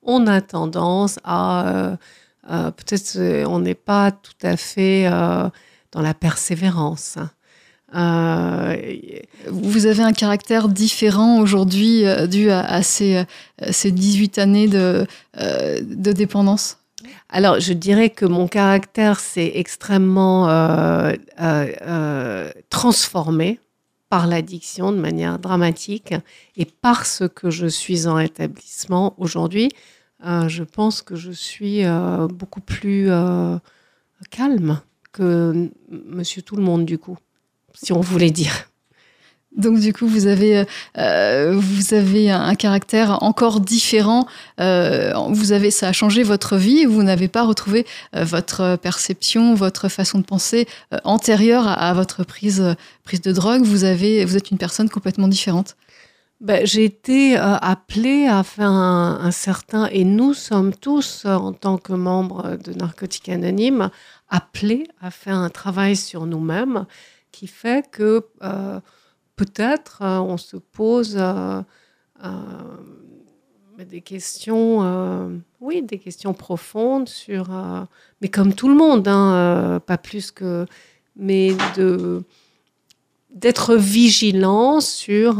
on 0.03 0.26
a 0.26 0.41
tendance 0.41 1.18
à... 1.22 1.99
peut-être 2.49 3.45
on 3.47 3.61
n'est 3.61 3.74
pas 3.74 4.11
tout 4.11 4.41
à 4.43 4.57
fait 4.57 5.07
dans 5.93 6.03
la 6.03 6.14
persévérance. 6.14 7.18
Euh, 7.95 8.76
Vous 9.49 9.86
avez 9.86 10.03
un 10.03 10.12
caractère 10.12 10.68
différent 10.68 11.41
aujourd'hui 11.41 12.07
euh, 12.07 12.26
dû 12.26 12.51
à, 12.51 12.61
à 12.61 12.82
ces, 12.82 13.16
euh, 13.16 13.24
ces 13.70 13.91
18 13.91 14.38
années 14.38 14.68
de, 14.68 15.07
de 15.36 16.12
dépendance? 16.12 16.78
Alors, 17.28 17.59
je 17.61 17.72
dirais 17.72 18.11
que 18.11 18.26
mon 18.26 18.47
caractère 18.47 19.18
s'est 19.18 19.53
extrêmement 19.55 20.47
transformé 22.68 23.59
par 24.11 24.26
l'addiction 24.26 24.93
de 24.93 24.99
manière 24.99 25.38
dramatique 25.38 26.14
et 26.57 26.66
parce 26.66 27.22
que 27.34 27.49
je 27.49 27.66
suis 27.66 28.07
en 28.07 28.18
établissement 28.18 29.14
aujourd'hui, 29.16 29.70
je 30.22 30.62
pense 30.62 31.01
que 31.01 31.16
je 31.16 31.30
suis 31.30 31.84
beaucoup 32.28 32.61
plus 32.61 33.09
calme 34.30 34.80
que 35.12 35.70
Monsieur 35.90 36.42
Tout 36.42 36.56
le 36.56 36.62
Monde 36.62 36.84
du 36.84 36.98
coup, 36.98 37.16
si 37.74 37.92
on 37.92 38.00
voulait 38.00 38.30
dire. 38.30 38.66
Donc 39.56 39.80
du 39.80 39.92
coup, 39.92 40.06
vous 40.06 40.26
avez, 40.26 40.64
euh, 40.96 41.56
vous 41.58 41.92
avez 41.92 42.30
un, 42.30 42.40
un 42.40 42.54
caractère 42.54 43.20
encore 43.24 43.61
différent. 43.61 44.28
Euh, 44.61 45.12
vous 45.30 45.50
avez, 45.50 45.72
ça 45.72 45.88
a 45.88 45.92
changé 45.92 46.22
votre 46.22 46.56
vie. 46.56 46.84
Vous 46.84 47.02
n'avez 47.02 47.26
pas 47.26 47.42
retrouvé 47.44 47.84
euh, 48.14 48.22
votre 48.22 48.76
perception, 48.76 49.54
votre 49.54 49.88
façon 49.88 50.20
de 50.20 50.24
penser 50.24 50.68
euh, 50.94 50.98
antérieure 51.02 51.66
à, 51.66 51.72
à 51.90 51.94
votre 51.94 52.22
prise, 52.22 52.61
euh, 52.61 52.74
prise 53.02 53.22
de 53.22 53.32
drogue. 53.32 53.62
Vous 53.62 53.82
avez, 53.82 54.24
vous 54.24 54.36
êtes 54.36 54.52
une 54.52 54.58
personne 54.58 54.88
complètement 54.88 55.26
différente. 55.26 55.74
Ben, 56.40 56.64
j'ai 56.64 56.84
été 56.84 57.36
euh, 57.36 57.56
appelée 57.56 58.26
à 58.26 58.42
faire 58.44 58.70
un, 58.70 59.18
un 59.20 59.30
certain, 59.30 59.88
et 59.92 60.04
nous 60.04 60.32
sommes 60.32 60.72
tous, 60.72 61.24
euh, 61.26 61.34
en 61.34 61.52
tant 61.52 61.76
que 61.76 61.92
membres 61.92 62.56
de 62.64 62.72
Narcotiques 62.72 63.28
Anonymes, 63.28 63.90
appelés 64.31 64.87
à 65.01 65.11
faire 65.11 65.37
un 65.37 65.51
travail 65.51 65.97
sur 65.97 66.24
nous-mêmes 66.24 66.87
qui 67.33 67.47
fait 67.47 67.89
que 67.91 68.24
euh, 68.43 68.81
peut-être 69.37 70.03
euh, 70.03 70.18
on 70.18 70.37
se 70.37 70.57
pose 70.57 71.16
euh, 71.18 71.62
des 73.78 74.03
questions, 74.03 75.41
oui, 75.61 75.83
des 75.83 75.99
questions 75.99 76.35
profondes 76.35 77.09
sur, 77.09 77.49
mais 78.20 78.28
comme 78.28 78.53
tout 78.53 78.68
le 78.68 78.74
monde, 78.74 79.09
hein, 79.09 79.81
pas 79.87 79.97
plus 79.97 80.31
que, 80.31 80.66
mais 81.16 81.55
de 81.76 82.22
d'être 83.31 83.76
vigilant 83.76 84.81
sur 84.81 85.39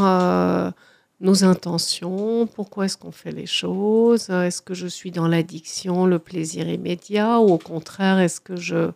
nos 1.21 1.45
intentions, 1.45 2.47
pourquoi 2.47 2.87
est-ce 2.87 2.97
qu'on 2.97 3.13
fait 3.13 3.33
les 3.33 3.47
choses, 3.47 4.31
est-ce 4.31 4.63
que 4.63 4.75
je 4.75 4.87
suis 4.87 5.11
dans 5.11 5.29
l'addiction, 5.29 6.07
le 6.07 6.19
plaisir 6.19 6.69
immédiat, 6.69 7.41
ou 7.41 7.53
au 7.53 7.59
contraire, 7.59 8.19
est-ce 8.19 8.41
que 8.41 8.57
je, 8.57 8.91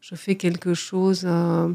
je 0.00 0.14
fais 0.14 0.34
quelque 0.34 0.74
chose 0.74 1.22
euh, 1.24 1.68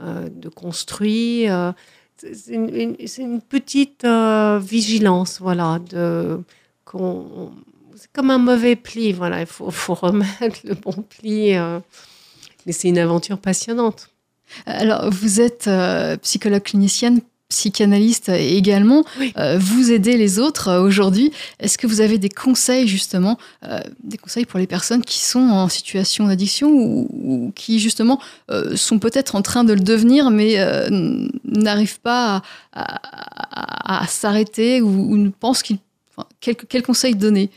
euh, 0.00 0.28
de 0.30 0.48
construit 0.48 1.48
euh, 1.50 1.72
C'est 2.16 2.54
une, 2.54 3.42
petite 3.42 4.04
euh, 4.04 4.58
vigilance, 4.58 5.40
voilà, 5.40 5.78
de, 5.78 6.40
qu'on, 6.86 7.52
c'est 7.96 8.10
comme 8.12 8.30
un 8.30 8.38
mauvais 8.38 8.76
pli, 8.76 9.12
voilà, 9.12 9.40
il 9.40 9.46
faut, 9.46 9.70
faut 9.70 9.94
remettre 9.94 10.60
le 10.64 10.74
bon 10.74 11.02
pli, 11.02 11.54
euh, 11.54 11.80
mais 12.64 12.72
c'est 12.72 12.88
une 12.88 12.98
aventure 12.98 13.38
passionnante. 13.38 14.08
Alors, 14.66 15.10
vous 15.10 15.40
êtes 15.40 15.66
euh, 15.66 16.16
psychologue 16.18 16.62
clinicienne, 16.62 17.20
psychanalyste 17.48 18.28
également. 18.28 19.04
Oui. 19.18 19.32
Euh, 19.38 19.58
vous 19.58 19.90
aidez 19.90 20.16
les 20.16 20.38
autres 20.38 20.68
euh, 20.68 20.82
aujourd'hui. 20.82 21.32
Est-ce 21.60 21.78
que 21.78 21.86
vous 21.86 22.00
avez 22.00 22.18
des 22.18 22.28
conseils 22.28 22.86
justement, 22.86 23.38
euh, 23.64 23.80
des 24.04 24.18
conseils 24.18 24.44
pour 24.44 24.58
les 24.58 24.66
personnes 24.66 25.02
qui 25.02 25.18
sont 25.18 25.40
en 25.40 25.68
situation 25.68 26.26
d'addiction 26.26 26.68
ou, 26.70 27.08
ou 27.12 27.52
qui 27.54 27.78
justement 27.80 28.20
sont 28.74 28.98
peut-être 28.98 29.34
en 29.34 29.42
train 29.42 29.64
de 29.64 29.72
le 29.72 29.80
devenir 29.80 30.30
mais 30.30 30.56
n'arrivent 31.44 32.00
pas 32.00 32.42
à, 32.72 32.82
à- 32.82 34.00
à- 34.00 34.02
à 34.04 34.06
s'arrêter 34.06 34.80
ou, 34.82 35.12
ou 35.12 35.16
ne 35.16 35.30
pensent 35.30 35.62
qu'ils... 35.62 35.78
Enfin, 36.16 36.28
quel, 36.40 36.56
quel 36.56 36.82
conseil 36.82 37.14
donner? 37.14 37.50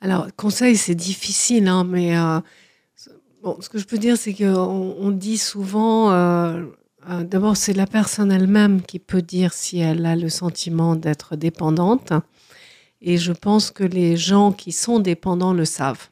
Alors, 0.00 0.28
conseil, 0.36 0.76
c'est 0.76 0.94
difficile, 0.94 1.68
hein, 1.68 1.84
mais 1.84 2.14
bon, 3.42 3.56
ce 3.60 3.68
que 3.68 3.78
je 3.78 3.84
peux 3.84 3.98
dire, 3.98 4.16
c'est 4.16 4.32
qu'on 4.32 4.96
on 4.98 5.10
dit 5.10 5.36
souvent, 5.38 6.10
euh, 6.12 6.64
euh, 7.08 7.24
d'abord, 7.24 7.56
c'est 7.56 7.72
la 7.72 7.86
personne 7.86 8.30
elle-même 8.30 8.82
qui 8.82 8.98
peut 8.98 9.22
dire 9.22 9.52
si 9.52 9.78
elle 9.78 10.04
a 10.04 10.16
le 10.16 10.28
sentiment 10.28 10.96
d'être 10.96 11.36
dépendante. 11.36 12.12
Et 13.00 13.16
je 13.16 13.32
pense 13.32 13.70
que 13.70 13.84
les 13.84 14.16
gens 14.16 14.52
qui 14.52 14.72
sont 14.72 14.98
dépendants 14.98 15.54
le 15.54 15.64
savent. 15.64 16.10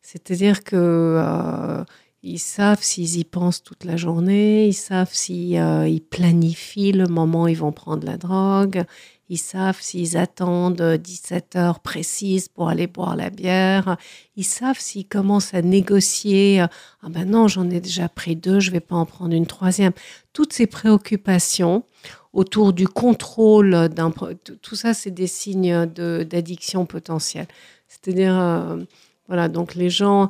C'est-à-dire 0.00 0.64
que 0.64 0.76
euh, 0.76 1.84
ils 2.22 2.38
savent 2.38 2.82
s'ils 2.82 3.18
y 3.18 3.24
pensent 3.24 3.62
toute 3.62 3.84
la 3.84 3.96
journée, 3.96 4.66
ils 4.68 4.74
savent 4.74 5.12
s'ils 5.12 5.58
euh, 5.58 5.98
planifient 6.10 6.92
le 6.92 7.06
moment 7.06 7.42
où 7.42 7.48
ils 7.48 7.56
vont 7.56 7.72
prendre 7.72 8.06
la 8.06 8.16
drogue, 8.16 8.84
ils 9.30 9.38
savent 9.38 9.80
s'ils 9.80 10.16
attendent 10.16 10.82
17 10.82 11.56
heures 11.56 11.80
précises 11.80 12.48
pour 12.48 12.68
aller 12.68 12.86
boire 12.86 13.16
la 13.16 13.30
bière. 13.30 13.96
Ils 14.36 14.44
savent 14.44 14.78
s'ils 14.78 15.06
commencent 15.08 15.54
à 15.54 15.62
négocier. 15.62 16.60
euh, 16.62 16.66
Ah 17.02 17.08
ben 17.08 17.28
non, 17.28 17.48
j'en 17.48 17.68
ai 17.70 17.80
déjà 17.80 18.08
pris 18.08 18.36
deux, 18.36 18.60
je 18.60 18.70
vais 18.70 18.80
pas 18.80 18.96
en 18.96 19.06
prendre 19.06 19.34
une 19.34 19.46
troisième. 19.46 19.92
Toutes 20.32 20.52
ces 20.52 20.66
préoccupations 20.66 21.84
autour 22.32 22.72
du 22.72 22.86
contrôle 22.88 23.88
d'un... 23.88 24.10
tout- 24.10 24.76
ça, 24.76 24.92
c'est 24.92 25.10
des 25.12 25.26
signes 25.28 25.86
d'addiction 25.86 26.84
potentielle. 26.84 27.46
C'est-à-dire, 27.88 28.38
euh, 28.38 28.82
voilà, 29.28 29.48
donc 29.48 29.74
les 29.74 29.90
gens... 29.90 30.28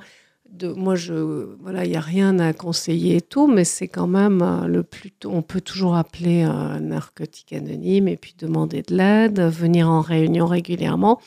De, 0.56 0.68
moi, 0.72 0.94
je, 0.94 1.14
voilà, 1.60 1.84
il 1.84 1.90
n'y 1.90 1.96
a 1.96 2.00
rien 2.00 2.38
à 2.38 2.52
conseiller 2.52 3.16
et 3.16 3.20
tout, 3.20 3.48
mais 3.48 3.64
c'est 3.64 3.88
quand 3.88 4.06
même 4.06 4.40
euh, 4.40 4.66
le 4.68 4.84
plus 4.84 5.10
tôt- 5.10 5.32
On 5.32 5.42
peut 5.42 5.60
toujours 5.60 5.96
appeler 5.96 6.42
un 6.42 6.78
narcotique 6.78 7.52
anonyme 7.52 8.06
et 8.06 8.16
puis 8.16 8.34
demander 8.38 8.82
de 8.82 8.94
l'aide, 8.96 9.40
venir 9.40 9.88
en 9.90 10.00
réunion 10.00 10.46
régulièrement 10.46 11.20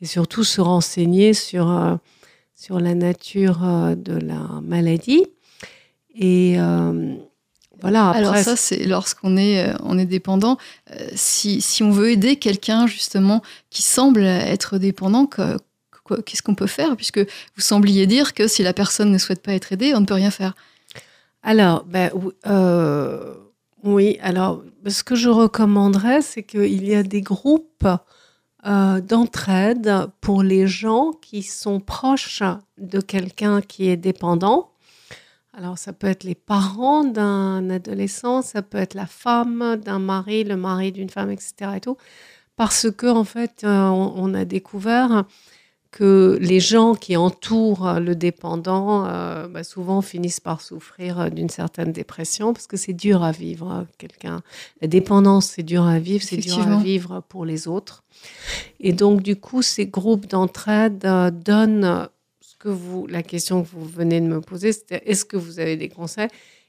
et 0.00 0.06
surtout 0.06 0.44
se 0.44 0.62
renseigner 0.62 1.34
sur, 1.34 1.70
euh, 1.70 1.96
sur 2.54 2.80
la 2.80 2.94
nature 2.94 3.60
euh, 3.64 3.94
de 3.94 4.14
la 4.14 4.60
maladie. 4.62 5.26
Et 6.14 6.54
euh, 6.58 7.16
voilà, 7.82 8.08
après, 8.08 8.18
Alors 8.20 8.36
ça, 8.36 8.56
c'est 8.56 8.84
lorsqu'on 8.86 9.36
est, 9.36 9.72
on 9.82 9.98
est 9.98 10.06
dépendant. 10.06 10.56
Si, 11.14 11.60
si 11.60 11.82
on 11.82 11.90
veut 11.90 12.10
aider 12.12 12.36
quelqu'un 12.36 12.86
justement 12.86 13.42
qui 13.68 13.82
semble 13.82 14.22
être 14.24 14.78
dépendant, 14.78 15.26
que- 15.26 15.56
qu'est-ce 16.16 16.42
qu'on 16.42 16.54
peut 16.54 16.66
faire 16.66 16.96
Puisque 16.96 17.18
vous 17.18 17.62
sembliez 17.62 18.06
dire 18.06 18.34
que 18.34 18.48
si 18.48 18.62
la 18.62 18.72
personne 18.72 19.10
ne 19.10 19.18
souhaite 19.18 19.42
pas 19.42 19.52
être 19.52 19.72
aidée, 19.72 19.94
on 19.94 20.00
ne 20.00 20.06
peut 20.06 20.14
rien 20.14 20.30
faire. 20.30 20.54
Alors, 21.42 21.84
ben, 21.84 22.10
euh, 22.46 23.34
oui, 23.82 24.18
alors, 24.22 24.62
ce 24.86 25.02
que 25.02 25.14
je 25.14 25.28
recommanderais, 25.28 26.22
c'est 26.22 26.42
qu'il 26.42 26.86
y 26.86 26.94
a 26.94 27.02
des 27.02 27.22
groupes 27.22 27.86
euh, 28.66 29.00
d'entraide 29.00 30.06
pour 30.20 30.42
les 30.42 30.66
gens 30.66 31.12
qui 31.12 31.42
sont 31.42 31.80
proches 31.80 32.42
de 32.76 33.00
quelqu'un 33.00 33.62
qui 33.62 33.88
est 33.88 33.96
dépendant. 33.96 34.72
Alors, 35.54 35.78
ça 35.78 35.92
peut 35.92 36.06
être 36.06 36.24
les 36.24 36.34
parents 36.34 37.04
d'un 37.04 37.70
adolescent, 37.70 38.42
ça 38.42 38.60
peut 38.62 38.78
être 38.78 38.94
la 38.94 39.06
femme 39.06 39.76
d'un 39.76 39.98
mari, 39.98 40.44
le 40.44 40.56
mari 40.56 40.92
d'une 40.92 41.10
femme, 41.10 41.30
etc. 41.30 41.72
Et 41.76 41.80
tout, 41.80 41.96
parce 42.56 42.90
que, 42.90 43.06
en 43.06 43.24
fait, 43.24 43.62
euh, 43.64 43.88
on 43.88 44.34
a 44.34 44.44
découvert 44.44 45.24
que 45.90 46.38
les 46.40 46.60
gens 46.60 46.94
qui 46.94 47.16
entourent 47.16 47.94
le 47.94 48.14
dépendant, 48.14 49.06
euh, 49.06 49.48
bah, 49.48 49.64
souvent 49.64 50.02
finissent 50.02 50.38
par 50.40 50.60
souffrir 50.60 51.30
d'une 51.32 51.48
certaine 51.48 51.90
dépression 51.92 52.52
parce 52.52 52.68
que 52.68 52.76
c'est 52.76 52.92
dur 52.92 53.24
à 53.24 53.32
vivre. 53.32 53.68
hein, 53.68 53.86
Quelqu'un, 53.98 54.42
la 54.80 54.86
dépendance, 54.88 55.46
c'est 55.46 55.64
dur 55.64 55.84
à 55.84 55.98
vivre, 55.98 56.22
c'est 56.22 56.36
dur 56.36 56.58
à 56.58 56.76
vivre 56.82 57.22
pour 57.28 57.44
les 57.44 57.66
autres. 57.66 58.04
Et 58.78 58.92
donc, 58.92 59.22
du 59.22 59.34
coup, 59.36 59.62
ces 59.62 59.86
groupes 59.86 60.26
d'entraide 60.26 61.04
euh, 61.04 61.30
donnent 61.30 62.08
ce 62.40 62.54
que 62.56 62.68
vous, 62.68 63.06
la 63.08 63.22
question 63.22 63.62
que 63.62 63.68
vous 63.72 63.84
venez 63.84 64.20
de 64.20 64.26
me 64.26 64.40
poser, 64.40 64.72
c'était 64.72 65.02
est-ce 65.06 65.24
que 65.24 65.36
vous 65.36 65.58
avez 65.58 65.76
des 65.76 65.88
conseils? 65.88 66.28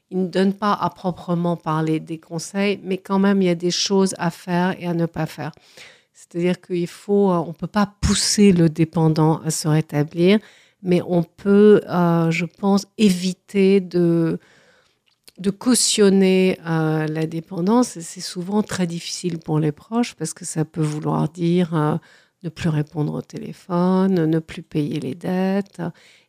Ils 0.10 0.24
ne 0.24 0.28
donnent 0.28 0.54
pas 0.54 0.74
à 0.74 0.90
proprement 0.90 1.56
parler 1.56 2.00
des 2.00 2.18
conseils, 2.18 2.80
mais 2.84 2.98
quand 2.98 3.20
même, 3.20 3.42
il 3.42 3.46
y 3.46 3.50
a 3.50 3.56
des 3.56 3.72
choses 3.72 4.14
à 4.18 4.30
faire 4.32 4.76
et 4.82 4.88
à 4.88 4.94
ne 4.94 5.06
pas 5.06 5.26
faire. 5.26 5.52
C'est-à-dire 6.14 6.59
qu'il 6.62 6.88
faut, 6.88 7.32
euh, 7.32 7.38
on 7.38 7.53
peut 7.53 7.68
pas 7.68 7.93
pousser 8.01 8.51
le 8.51 8.70
dépendant 8.70 9.41
à 9.41 9.51
se 9.51 9.68
rétablir, 9.68 10.39
mais 10.84 11.01
on 11.07 11.24
peut, 11.24 11.82
euh, 11.89 12.32
je 12.32 12.45
pense, 12.45 12.86
éviter 12.97 13.80
de, 13.80 14.39
de 15.39 15.49
cautionner 15.49 16.59
euh, 16.68 17.07
la 17.07 17.26
dépendance. 17.26 17.99
C'est 17.99 18.22
souvent 18.22 18.64
très 18.64 18.88
difficile 18.88 19.39
pour 19.39 19.59
les 19.59 19.72
proches 19.72 20.16
parce 20.16 20.34
que 20.34 20.45
ça 20.45 20.66
peut 20.66 20.82
vouloir 20.82 21.30
dire 21.30 21.99
ne 22.43 22.49
plus 22.49 22.70
répondre 22.70 23.14
au 23.14 23.22
téléphone, 23.22 24.26
ne 24.26 24.39
plus 24.39 24.64
payer 24.64 24.99
les 24.99 25.16
dettes 25.16 25.82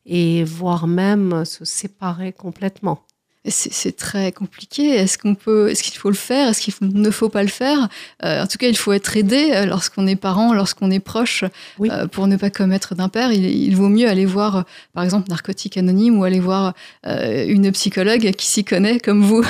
et 0.05 0.45
voire 0.45 0.87
même 0.87 1.45
se 1.45 1.65
séparer 1.65 2.33
complètement. 2.33 3.07
C'est 3.45 3.97
très 3.97 4.31
compliqué. 4.31 4.91
Est-ce 4.91 5.19
qu'on 5.19 5.35
peut, 5.35 5.69
est-ce 5.69 5.83
qu'il 5.83 5.97
faut 5.99 6.11
le 6.11 6.15
faire? 6.15 6.49
Est-ce 6.51 6.61
qu'il 6.61 6.75
ne 6.81 7.11
faut 7.11 7.29
pas 7.29 7.43
le 7.43 7.49
faire? 7.49 7.89
Euh, 8.25 8.43
En 8.43 8.47
tout 8.47 8.57
cas, 8.57 8.69
il 8.69 8.77
faut 8.77 8.93
être 8.93 9.17
aidé 9.17 9.51
euh, 9.53 9.67
lorsqu'on 9.67 10.07
est 10.07 10.15
parent, 10.15 10.55
lorsqu'on 10.55 10.93
est 10.93 11.01
proche, 11.01 11.43
Oui. 11.81 11.89
euh, 11.91 12.07
pour 12.07 12.29
ne 12.29 12.37
pas 12.37 12.51
commettre 12.51 12.95
d'impair. 12.95 13.33
Il, 13.33 13.45
il 13.45 13.75
vaut 13.75 13.89
mieux 13.89 14.09
aller 14.09 14.27
voir, 14.27 14.65
par 14.93 15.03
exemple, 15.03 15.29
Narcotique 15.29 15.77
Anonyme 15.77 16.21
ou 16.21 16.25
aller 16.25 16.39
voir 16.39 16.75
euh, 17.05 17.45
une 17.49 17.73
psychologue 17.73 18.31
qui 18.31 18.47
s'y 18.47 18.63
connaît, 18.65 19.01
comme 19.01 19.23
vous. 19.25 19.45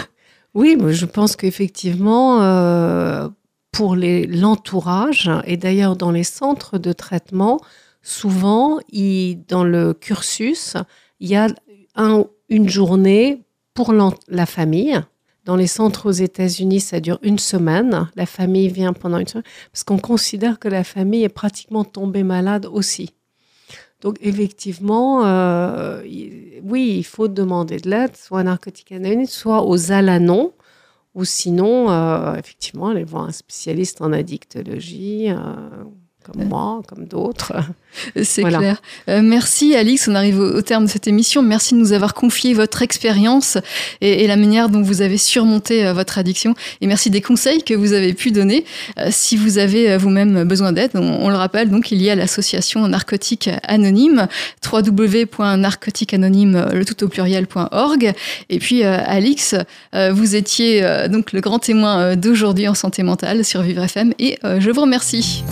Oui, 0.55 0.79
je 0.89 1.05
pense 1.07 1.37
qu'effectivement, 1.37 2.39
pour 3.73 3.97
l'entourage, 3.97 5.31
et 5.47 5.57
d'ailleurs 5.57 5.97
dans 5.97 6.11
les 6.11 6.25
centres 6.25 6.79
de 6.79 6.93
traitement, 6.93 7.61
souvent, 8.03 8.79
dans 9.49 9.65
le 9.65 9.93
cursus, 9.95 10.75
il 11.21 11.29
y 11.29 11.37
a 11.37 11.49
une 12.49 12.69
journée 12.69 13.43
pour 13.75 13.93
la 14.29 14.47
famille. 14.47 15.01
Dans 15.45 15.57
les 15.57 15.67
centres 15.67 16.09
aux 16.09 16.13
États-Unis, 16.13 16.81
ça 16.81 17.01
dure 17.01 17.19
une 17.23 17.39
semaine. 17.39 18.09
La 18.15 18.27
famille 18.27 18.69
vient 18.69 18.93
pendant 18.93 19.19
une 19.19 19.27
semaine 19.27 19.45
parce 19.73 19.83
qu'on 19.83 19.99
considère 19.99 20.61
que 20.61 20.69
la 20.69 20.85
famille 20.85 21.25
est 21.25 21.29
pratiquement 21.29 21.85
tombée 21.85 22.23
malade 22.23 22.67
aussi. 22.67 23.11
Donc 24.01 24.19
effectivement, 24.21 25.25
euh, 25.27 26.03
oui, 26.63 26.95
il 26.99 27.05
faut 27.05 27.29
demander 27.29 27.79
de 27.79 27.89
l'aide, 27.89 28.17
soit 28.17 28.41
à 28.41 28.43
Narcotique 28.43 28.93
Anonyme, 28.93 29.27
soit 29.27 29.65
aux 29.65 29.93
Alanons, 29.93 30.53
ou 31.15 31.25
sinon, 31.25 31.91
euh, 31.91 32.35
effectivement, 32.35 32.89
aller 32.89 33.05
voir 33.05 33.25
un 33.25 33.33
spécialiste 33.33 34.01
en 34.01 34.13
addictologie. 34.13 35.31
Euh, 35.31 35.85
comme 36.23 36.45
moi, 36.45 36.83
comme 36.87 37.07
d'autres. 37.07 37.53
C'est 38.23 38.43
clair. 38.43 38.81
Euh, 39.09 39.21
merci 39.23 39.75
Alix, 39.75 40.09
on 40.09 40.15
arrive 40.15 40.41
au, 40.41 40.63
terme 40.63 40.87
de 40.87 40.91
cette 40.91 41.07
émission. 41.07 41.43
Merci 41.43 41.75
de 41.75 41.79
nous 41.79 41.93
avoir 41.93 42.15
confié 42.15 42.55
votre 42.55 42.81
expérience 42.83 43.59
et, 44.01 44.27
la 44.27 44.37
manière 44.37 44.69
dont 44.69 44.83
vous 44.83 45.03
avez 45.03 45.19
surmonté 45.19 45.85
euh, 45.87 45.93
votre 45.93 46.19
addiction. 46.19 46.55
Et 46.81 46.87
merci 46.87 47.11
des 47.11 47.21
conseils 47.21 47.63
que 47.63 47.75
vous 47.75 47.93
avez 47.93 48.15
pu 48.15 48.31
donner. 48.31 48.65
Euh, 48.99 49.09
si 49.11 49.37
vous 49.37 49.59
avez 49.59 49.97
vous-même 49.97 50.45
besoin 50.45 50.73
d'aide, 50.73 50.93
on, 50.95 51.29
le 51.29 51.37
rappelle, 51.37 51.69
donc 51.71 51.93
il 51.93 52.01
y 52.03 52.09
a 52.11 52.15
l'association 52.15 52.87
Narcotique 52.89 53.51
Anonyme, 53.65 54.27
www.narcotiqueanonyme, 54.71 56.69
le 56.73 56.85
tout 56.85 57.05
au 57.05 57.09
pluriel.org. 57.09 58.13
Et 58.49 58.59
puis 58.59 58.83
Alix, 58.85 59.55
vous 59.93 60.35
étiez 60.35 61.09
donc 61.09 61.33
le 61.33 61.41
grand 61.41 61.59
témoin 61.59 62.17
d'aujourd'hui 62.17 62.69
en 62.69 62.75
santé 62.75 63.03
mentale 63.03 63.45
sur 63.45 63.63
Vivre 63.63 63.83
FM 63.83 64.13
et 64.19 64.39
je 64.43 64.71
vous 64.71 64.83
remercie. 64.83 65.45